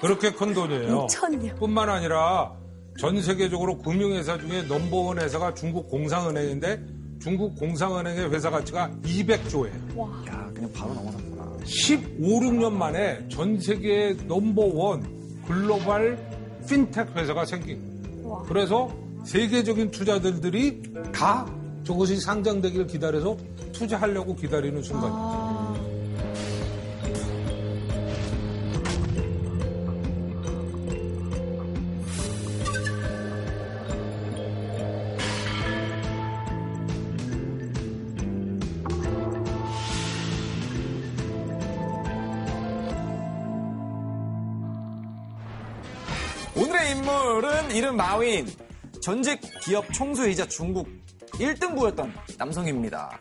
[0.00, 1.06] 그렇게 큰 돈이에요.
[1.08, 1.58] 2천년.
[1.58, 2.52] 뿐만 아니라
[2.98, 6.80] 전 세계적으로 금융회사 중에 넘버원 회사가 중국 공상은행인데
[7.20, 10.28] 중국 공상은행의 회사 가치가 200조예요.
[10.28, 11.64] 야, 그냥 바로 넘어갔구나.
[11.64, 16.18] 15, 16년 만에 전 세계 넘버원 글로벌
[16.68, 18.44] 핀텍 회사가 생긴 거예요.
[18.48, 18.90] 그래서
[19.24, 21.46] 세계적인 투자들들이 다
[21.90, 23.36] 저것이 상장되기를 기다려서
[23.72, 25.90] 투자하려고 기다리는 순간이죠.
[46.54, 48.46] 오늘의 인물은 이름 마윈.
[49.02, 50.86] 전직 기업 총수이자 중국
[51.40, 53.18] 1등 부호였던 남성입니다.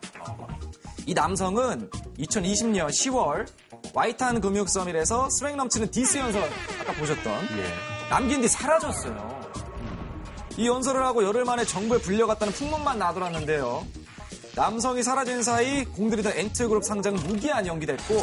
[1.06, 1.90] 이 남성은
[2.20, 3.48] 2020년 10월
[3.94, 6.44] 와이탄 금융 summit에서 swag 넘치는 디스 연설
[6.82, 7.48] 아까 보셨던
[8.10, 9.40] 남긴 뒤 사라졌어요.
[10.58, 13.88] 이 연설을 하고 열흘 만에 정부에 불려갔다는 풍문만 나돌았는데요.
[14.56, 18.16] 남성이 사라진 사이 공들이던 앤트그룹 상장 무기한 연기됐고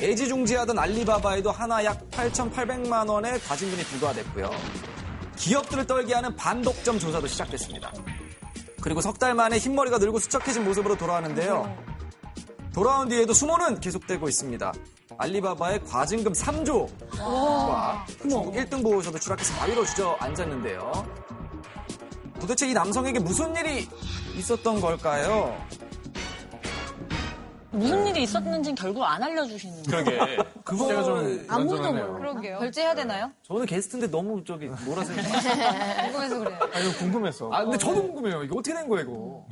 [0.00, 4.50] 애지중지하던 알리바바에도 하나 약 8,800만 원의 과징금이 부과됐고요.
[5.36, 7.92] 기업들을 떨게 하는 반독점 조사도 시작됐습니다.
[8.82, 11.76] 그리고 석 달 만에 흰머리가 늘고 수척해진 모습으로 돌아왔는데요.
[12.72, 14.72] 돌아온 뒤에도 수모는 계속되고 있습니다.
[15.18, 20.90] 알리바바의 과징금 3조와 중국 1등 보호소도 추락해서 4위로 주저앉았는데요.
[22.40, 23.86] 도대체 이 남성에게 무슨 일이
[24.36, 25.54] 있었던 걸까요?
[27.72, 30.04] 무슨 일이 있었는지는 결국 안 알려주시는 거예요.
[30.04, 30.36] 그러게.
[30.64, 31.92] 그거 제가 좀 아무도.
[31.92, 32.18] 몰라.
[32.18, 32.58] 그러게요.
[32.58, 33.30] 결제해야 되나요?
[33.46, 36.58] 저는 게스트인데 너무 저기 몰아서 궁금해서 그래요.
[36.72, 37.50] 아니 궁금해서.
[37.52, 38.42] 아 근데 저도 궁금해요.
[38.42, 39.46] 이거 어떻게 된 거예요, 이거?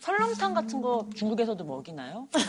[0.00, 2.28] 설렁탕 같은 거 중국에서도 먹이나요?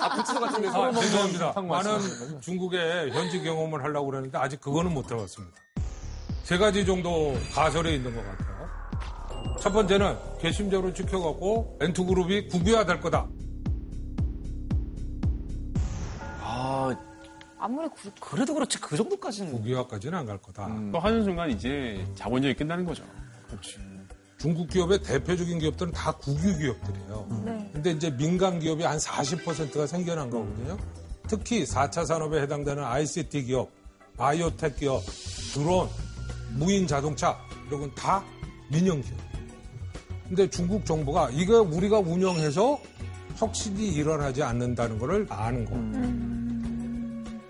[0.00, 1.60] 아, 부추 같은 데서 아, 죄송합니다.
[1.60, 5.56] 말씀하시는 중국의 현지 경험을 하려고 그랬는데 아직 그거는 못 해봤습니다.
[6.44, 8.56] 세 가지 정도 가설이 있는 것 같아요.
[9.60, 13.26] 첫 번째는 괘씸죄로 찍혀갖고 엔투그룹이 국유화될 거다.
[17.66, 20.68] 아무리 그, 그래도 그렇지 그 정도까지는 국유화까지는 안 갈 거다.
[20.92, 23.02] 또 하는 순간 이제 자본력이 끝나는 거죠.
[23.48, 23.76] 그렇지.
[24.38, 27.42] 중국 기업의 대표적인 기업들은 다 국유 기업들이에요.
[27.44, 27.70] 네.
[27.72, 30.76] 근데 이제 민간 기업이 한 40%가 생겨난 거거든요.
[31.28, 33.70] 특히 4차 산업에 해당되는 ICT 기업,
[34.16, 35.02] 바이오텍 기업,
[35.52, 35.88] 드론,
[36.54, 37.36] 무인 자동차
[37.66, 38.22] 이런 건 다
[38.70, 39.16] 민영 기업.
[40.28, 42.78] 근데 중국 정부가 이거 우리가 운영해서
[43.36, 45.82] 혁신이 일어나지 않는다는 것을 아는 거예요.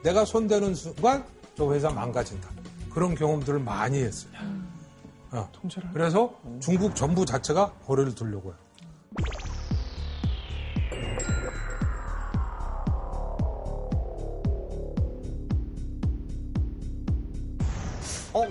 [0.06, 1.24] 내가 손대는 순간
[1.56, 2.48] 저 회사 망가진다.
[2.90, 4.32] 그런 경험들을 많이 했어요.
[5.32, 5.50] 어.
[5.92, 8.65] 그래서 중국 정부 자체가 거래를 두려고 해요.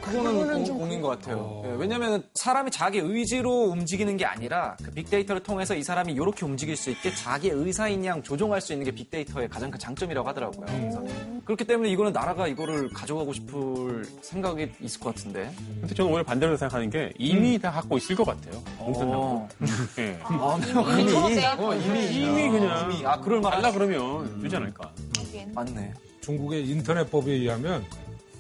[0.06, 1.64] 그거는 그거는 공- 좀 공인 것 같아요.
[1.66, 6.76] 예, 왜냐면 사람이 자기 의지로 움직이는 게 아니라 그 빅데이터를 통해서 이 사람이 이렇게 움직일
[6.78, 10.66] 수 있게 자기 의사인 양 조종할 수 있는 게 빅데이터의 가장 큰 장점이라고 하더라고요.
[10.68, 11.04] 그래서
[11.46, 15.52] 그렇기 때문에 이거는 나라가 이거를 가져가고 싶을 생각이 있을 것 같은데.
[15.82, 18.62] 근데 저는 오히려 반대로 생각하는 게 이미 다 갖고 있을 것 같아요.
[18.80, 19.48] 어.
[20.00, 20.20] 예.
[20.24, 20.58] 아,
[21.00, 23.06] 이미, 어, 이미, 이미 그냥 이미.
[23.06, 24.92] 아, 그럴 달라 그러면 되지 않을까.
[25.54, 25.94] 맞네.
[26.22, 27.84] 중국의 인터넷법에 의하면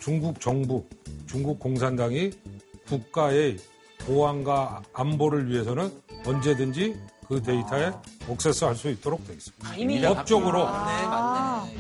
[0.06, 0.88] 중국 정부,
[1.26, 2.30] 중국 공산당이
[2.88, 3.58] 국가의
[4.06, 5.92] 보안과 안보를 위해서는
[6.24, 6.96] 언제든지
[7.28, 7.92] 그 데이터에
[8.30, 9.68] 액세스 할 수 있도록 되어 있습니다.
[9.68, 10.66] 아, 이미 법적으로.
[10.66, 11.72] 맞네, 맞네.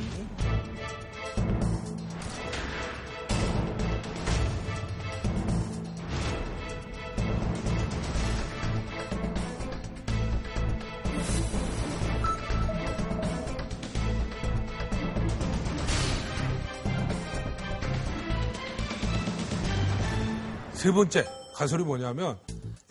[20.86, 21.25] 세 번째
[21.55, 22.38] 가설이 뭐냐면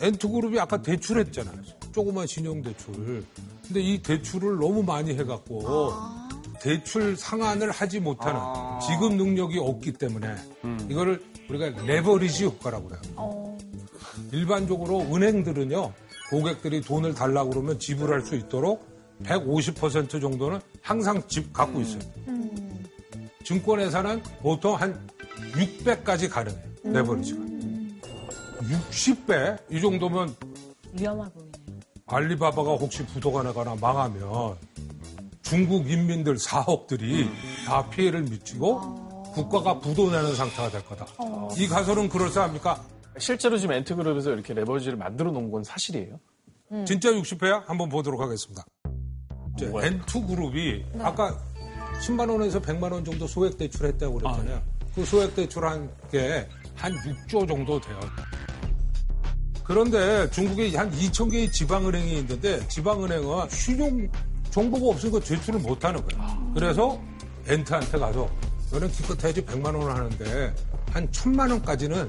[0.01, 1.63] 엔투그룹이 아까 대출했잖아요.
[1.93, 3.25] 조그만 신용대출.
[3.65, 5.93] 근데 이 대출을 너무 많이 해갖고
[6.61, 8.41] 대출 상환을 하지 못하는
[8.85, 10.35] 지급 능력이 없기 때문에
[10.89, 13.57] 이거를 우리가 레버리지 효과라고 그래요.
[14.33, 15.93] 일반적으로 은행들은요
[16.31, 18.89] 고객들이 돈을 달라고 그러면 지불할 수 있도록
[19.23, 22.03] 150% 정도는 항상 집 갖고 있어요.
[23.45, 25.01] 증권회사는 보통 한
[25.53, 26.65] 60배까지 가능해요.
[26.83, 27.54] 레버리지가.
[28.69, 29.59] 60배?
[29.71, 30.35] 이 정도면
[30.93, 31.53] 위험해 보이네요.
[32.07, 34.57] 알리바바가 혹시 부도가 나거나 망하면
[35.43, 37.29] 중국 인민들 4억들이
[37.67, 41.07] 다 피해를 미치고 국가가 부도나는 상태가 될 거다.
[41.57, 42.83] 이 가설은 그럴싸합니까?
[43.19, 46.19] 실제로 지금 앤트그룹에서 이렇게 레버리지를 만들어 놓은 건 사실이에요?
[46.87, 47.65] 진짜 60배야?
[47.67, 48.65] 한번 보도록 하겠습니다.
[49.57, 51.39] 이제 N2그룹이 아까
[52.01, 54.63] 10만 원에서 100만 원 정도 소액 대출했다고 그랬잖아요.
[54.95, 58.01] 그 소액 대출한 게 한 6조 정도 돼요.
[59.65, 64.09] 그런데 중국에 한 2천 개의 지방은행이 있는데 지방은행은 신용
[64.51, 66.53] 정보가 없으니까 대출을 못 하는 거예요.
[66.55, 67.01] 그래서
[67.47, 68.29] 엔트한테 가서
[68.71, 70.55] 너는 기껏 해야지 100만 원 하는데
[70.93, 72.09] 한 1000만 원까지는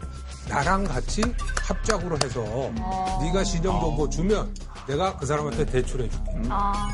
[0.49, 1.21] 나랑 같이
[1.61, 2.43] 합작으로 해서
[2.79, 3.19] 아.
[3.23, 4.53] 네가 시정 정보 주면
[4.87, 6.31] 내가 그 사람한테 대출해 줄게.
[6.49, 6.89] 아.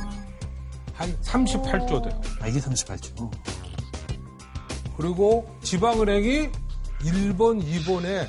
[0.94, 2.22] 한 38조 돼요.
[2.40, 3.32] 아, 이게 38조.
[4.96, 6.50] 그리고 지방은행이
[7.02, 8.28] 1번, 2번에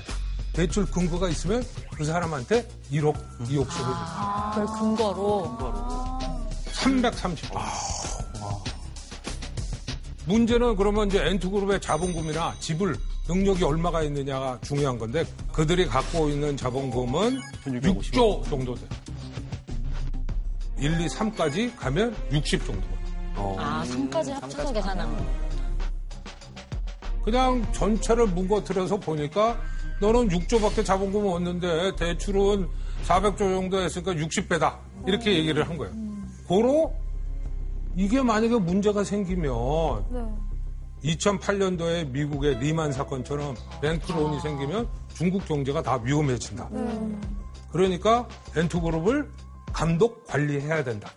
[0.52, 1.64] 대출 근거가 있으면
[1.96, 4.50] 그 사람한테 1억, 2억씩 해줘요.
[4.54, 5.58] 그걸 근거로.
[6.72, 7.60] 330억.
[10.26, 12.96] 문제는 그러면 이제 엔투그룹의 자본금이나 지불
[13.28, 18.88] 능력이 얼마가 있느냐가 중요한 건데 그들이 갖고 있는 자본금은 6조 정도 돼요.
[20.78, 22.86] 1, 2, 3까지 가면 60 정도.
[23.58, 25.24] 아, 3까지 합쳐서 계산한 거.
[27.24, 29.56] 그냥 전체를 뭉거뜨려서 보니까
[30.02, 32.68] 너는 6조밖에 자본금 없는데 대출은
[33.04, 34.78] 400조 정도 했으니까 60배다.
[35.06, 35.94] 이렇게 얘기를 한 거예요.
[36.48, 36.92] 고로
[37.96, 39.52] 이게 만약에 문제가 생기면
[41.04, 46.68] 2008년도에 미국의 리만 사건처럼 뱅크론이 생기면 중국 경제가 다 위험해진다.
[47.70, 48.26] 그러니까
[48.56, 49.30] 엔투그룹을
[49.72, 51.10] 감독 관리해야 된다.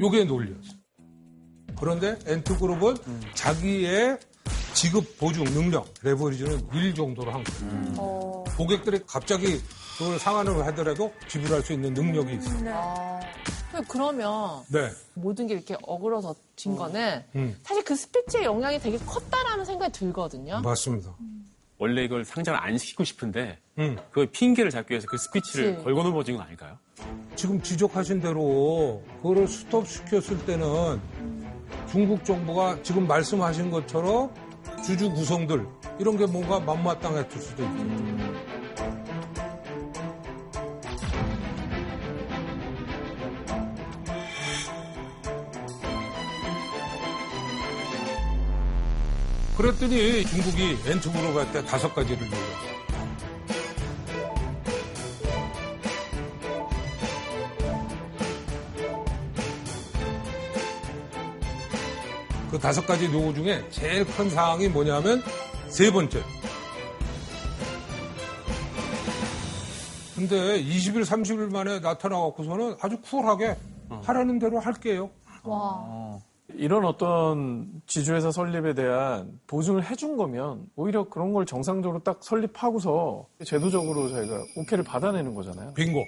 [0.00, 0.72] 요게 논리였어.
[1.78, 2.96] 그런데 엔투그룹은
[3.34, 4.18] 자기의
[4.74, 8.44] 지급 보증 능력, 레버리지는 1 정도로 한 거예요.
[8.56, 9.60] 고객들이 갑자기
[9.96, 13.20] 그걸 상환을 하더라도 지불할 수 있는 능력이 있어요.
[13.88, 14.90] 그러면 네.
[15.14, 20.60] 모든 게 이렇게 어그러진 거는 음, 사실 그 스피치의 영향이 되게 컸다라는 생각이 들거든요.
[20.62, 21.14] 맞습니다.
[21.78, 23.96] 원래 이걸 상장을 안 시키고 싶은데 음.
[24.10, 25.84] 그 핑계를 잡기 위해서 그 스피치를 그치.
[25.84, 26.76] 걸고 넘어진 건 아닐까요?
[27.36, 31.00] 지금 지적하신 대로 그거를 스톱시켰을 때는
[31.90, 34.32] 중국 정부가 지금 말씀하신 것처럼
[34.82, 35.66] 주주 구성들
[35.98, 38.08] 이런 게 뭔가 만마땅했을 수도 있겠죠.
[49.56, 52.77] 그랬더니 중국이 엔투그룹한테 다섯 가지를 요구했어요.
[62.58, 65.22] 그 다섯 가지 요구 중에 제일 큰 사항이 뭐냐면
[65.68, 66.20] 세 번째.
[70.16, 73.56] 근데 20일, 30일 만에 나타나갖고서는 아주 쿨하게
[74.02, 75.08] 하라는 대로 할게요.
[75.44, 76.18] 와.
[76.54, 84.08] 이런 어떤 지주회사 설립에 대한 보증을 해준 거면 오히려 그런 걸 정상적으로 딱 설립하고서 제도적으로
[84.08, 85.74] 저희가 오케이를 받아내는 거잖아요.
[85.74, 86.04] 빙고.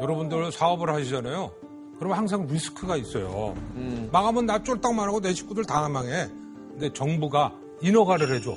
[0.00, 1.52] 여러분들 사업을 하시잖아요.
[1.98, 3.54] 그러면 항상 리스크가 있어요.
[4.12, 6.28] 망하면 나 쫄딱 망하고 내 식구들 다 망해.
[6.72, 8.54] 근데 정부가 인허가를 해줘.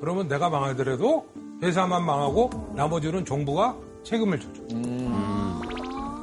[0.00, 1.26] 그러면 내가 망하더라도
[1.62, 4.62] 회사만 망하고 나머지는 정부가 책임을 져줘.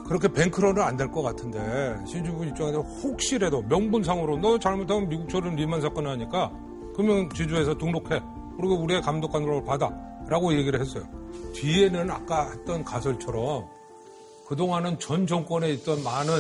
[0.08, 6.08] 그렇게 뱅크런은 안 될 것 같은데 신주부 입장에서 혹시라도 명분상으로 너 잘못하면 미국처럼 리만 사건
[6.08, 6.52] 하니까
[6.96, 8.22] 금융지주에서 등록해.
[8.58, 9.92] 그리고 우리의 감독관으로 받아.
[10.28, 11.04] 라고 얘기를 했어요.
[11.54, 13.66] 뒤에는 아까 했던 가설처럼
[14.58, 16.32] 그동안은 전 정권에 있던 많은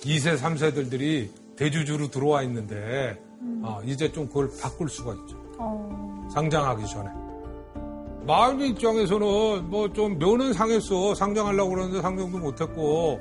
[0.00, 3.22] 2세, 3세들들이 대주주로 들어와 있는데
[3.62, 5.36] 아, 이제 좀 그걸 바꿀 수가 있죠.
[6.34, 7.08] 상장하기 전에.
[8.26, 11.14] 마을 입장에서는 뭐 좀 면은 상했어.
[11.14, 13.20] 상장하려고 그러는데 상장도 못했고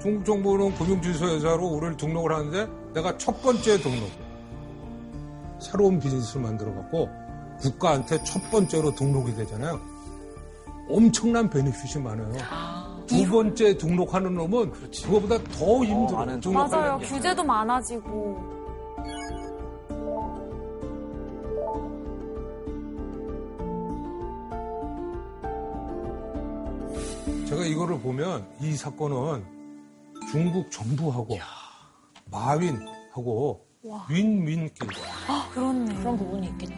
[0.00, 4.08] 중국 정부는 금융질서회사로 우리를 등록을 하는데 내가 첫 번째 등록.
[5.60, 7.10] 새로운 비즈니스를 만들어갖고
[7.60, 9.78] 국가한테 첫 번째로 등록이 되잖아요.
[10.88, 12.32] 엄청난 베네핏이 많아요.
[13.12, 16.24] 두 번째 등록하는 놈은 그거보다 더 힘들어.
[16.24, 16.40] 맞아요.
[16.40, 17.00] 등록하려면.
[17.00, 18.62] 규제도 많아지고.
[27.48, 29.44] 제가 이거를 보면 이 사건은
[30.30, 31.38] 중국 정부하고
[32.30, 34.06] 마윈하고 와.
[34.08, 34.90] 윈윈 게임.
[35.28, 35.94] 아, 그렇네.
[35.96, 36.74] 그런 부분이 있겠다.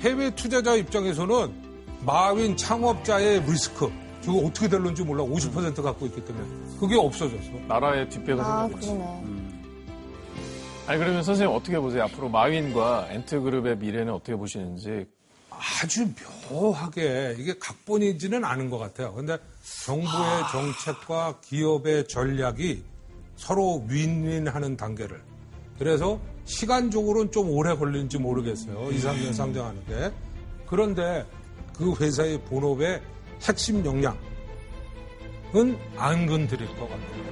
[0.00, 1.62] 해외 투자자 입장에서는
[2.04, 3.90] 마윈 창업자의 리스크
[4.24, 6.46] 그거 어떻게 될런지 몰라 50% 갖고 있기 때문에
[6.80, 7.50] 그게 없어졌어.
[7.68, 8.92] 나라의 뒷배가 아, 생겨버렸어.
[8.94, 9.44] 그러네.
[10.86, 12.04] 아니 그러면 선생님 어떻게 보세요?
[12.04, 15.06] 앞으로 마윈과 엔트그룹의 미래는 어떻게 보시는지
[15.50, 16.08] 아주
[16.50, 19.14] 묘하게 이게 각본이지는 않은 것 같아요.
[19.14, 19.38] 근데
[19.84, 22.82] 정부의 정책과 기업의 전략이
[23.36, 25.22] 서로 윈윈하는 단계를.
[25.78, 28.90] 그래서 시간적으로는 좀 오래 걸리는지 모르겠어요.
[28.92, 30.12] 2, 3년 상장하는 게.
[30.66, 31.24] 그런데
[31.76, 33.00] 그 회사의 본업의
[33.44, 34.16] 핵심 역량은
[35.96, 37.24] 안 건드릴 것 같아요.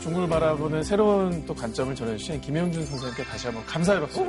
[0.00, 4.24] 중국을 바라보는 새로운 또 관점을 전해주신 김영준 선생님께 다시 한번 감사의 박수.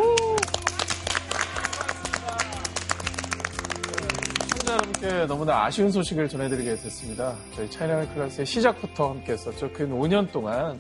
[4.74, 7.36] 여러분께 너무나 아쉬운 소식을 전해드리게 됐습니다.
[7.56, 9.72] 저희 차이나는 클래스의 시작부터 함께 했었죠.
[9.72, 10.80] 근 5년 동안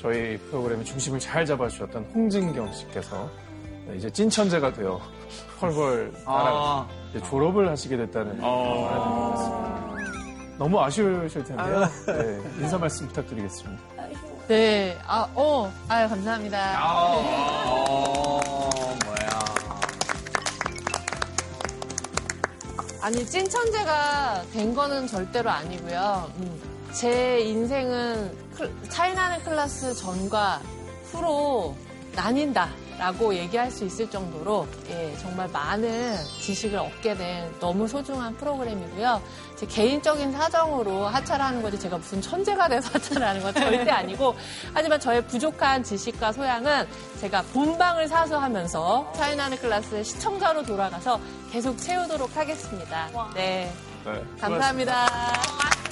[0.00, 3.28] 저희 프로그램의 중심을 잘 잡아주셨던 홍진경 씨께서
[3.96, 5.00] 이제 찐천재가 되어
[5.58, 6.86] 펄벌 아.
[7.10, 9.96] 이제 졸업을 하시게 됐다는 아.
[10.56, 11.80] 너무 아쉬우실 텐데요.
[12.06, 13.82] 네, 인사 말씀 부탁드리겠습니다.
[14.46, 16.78] 네, 아, 어, 아유, 감사합니다.
[16.84, 17.83] 어,
[23.04, 26.32] 아니, 찐천재가 된 거는 절대로 아니고요.
[26.38, 30.62] 음, 제 인생은 클- 차이나는 클래스 전과
[31.12, 31.76] 후로
[32.16, 32.70] 나뉜다.
[32.98, 39.20] 라고 얘기할 수 있을 정도로 예, 정말 많은 지식을 얻게 된 너무 소중한 프로그램이고요.
[39.56, 44.34] 제 개인적인 사정으로 하차를 하는 거지 제가 무슨 천재가 돼서 하차를 하는 건 절대 아니고
[44.72, 46.86] 하지만 저의 부족한 지식과 소양은
[47.20, 51.20] 제가 본방을 사수하면서 차이나는 클래스 시청자로 돌아가서
[51.50, 53.08] 계속 채우도록 하겠습니다.
[53.34, 53.72] 네.
[54.04, 55.83] 네, 감사합니다.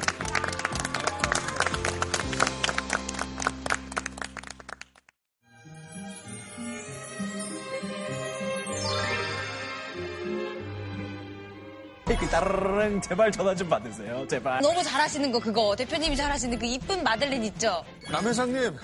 [12.23, 14.25] 그 따르릉 제발 전화 좀 받으세요.
[14.29, 14.61] 제발.
[14.61, 17.85] 너무 잘하시는 거 그거 대표님이 잘하시는 그 이쁜 마들렌 있죠?
[18.13, 18.77] 남 회장님,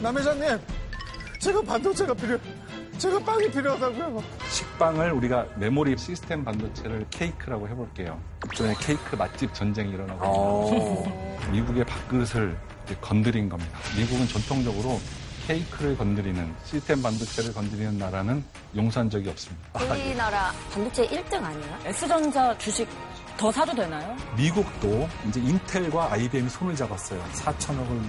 [0.00, 0.60] 남 회장님,
[1.40, 2.38] 제가 반도체가 필요,
[2.98, 4.22] 제가 빵이 필요하다고요.
[4.50, 8.20] 식빵을 우리가 메모리 시스템 반도체를 케이크라고 해볼게요.
[8.50, 11.50] 일종의 케이크 맛집 전쟁이 일어나고 있습니다.
[11.52, 12.54] 미국의 밥그릇을
[13.00, 13.78] 건드린 겁니다.
[13.96, 15.00] 미국은 전통적으로
[15.46, 19.84] 케이크를 건드리는 시스템 반도체를 건드리는 나라는 용서한 적이 없습니다.
[19.92, 21.78] 우리나라 반도체 1등 아니에요?
[21.84, 22.88] S전자 주식
[23.36, 24.16] 더 사도 되나요?
[24.36, 27.22] 미국도 이제 인텔과 IBM이 손을 잡았어요.
[27.32, 28.00] 4천억을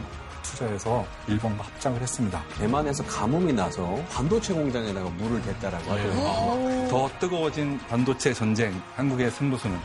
[0.43, 2.43] 투자해서 일본과 합작을 했습니다.
[2.57, 6.87] 대만에서 가뭄이 나서 반도체 공장에다가 물을 댔다라고 하더라고요.
[6.89, 9.77] 더 뜨거워진 반도체 전쟁, 한국의 승부수는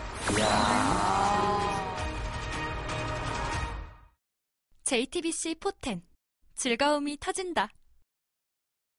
[4.84, 6.02] JTBC 포텐
[6.60, 7.70] 즐거움이 터진다.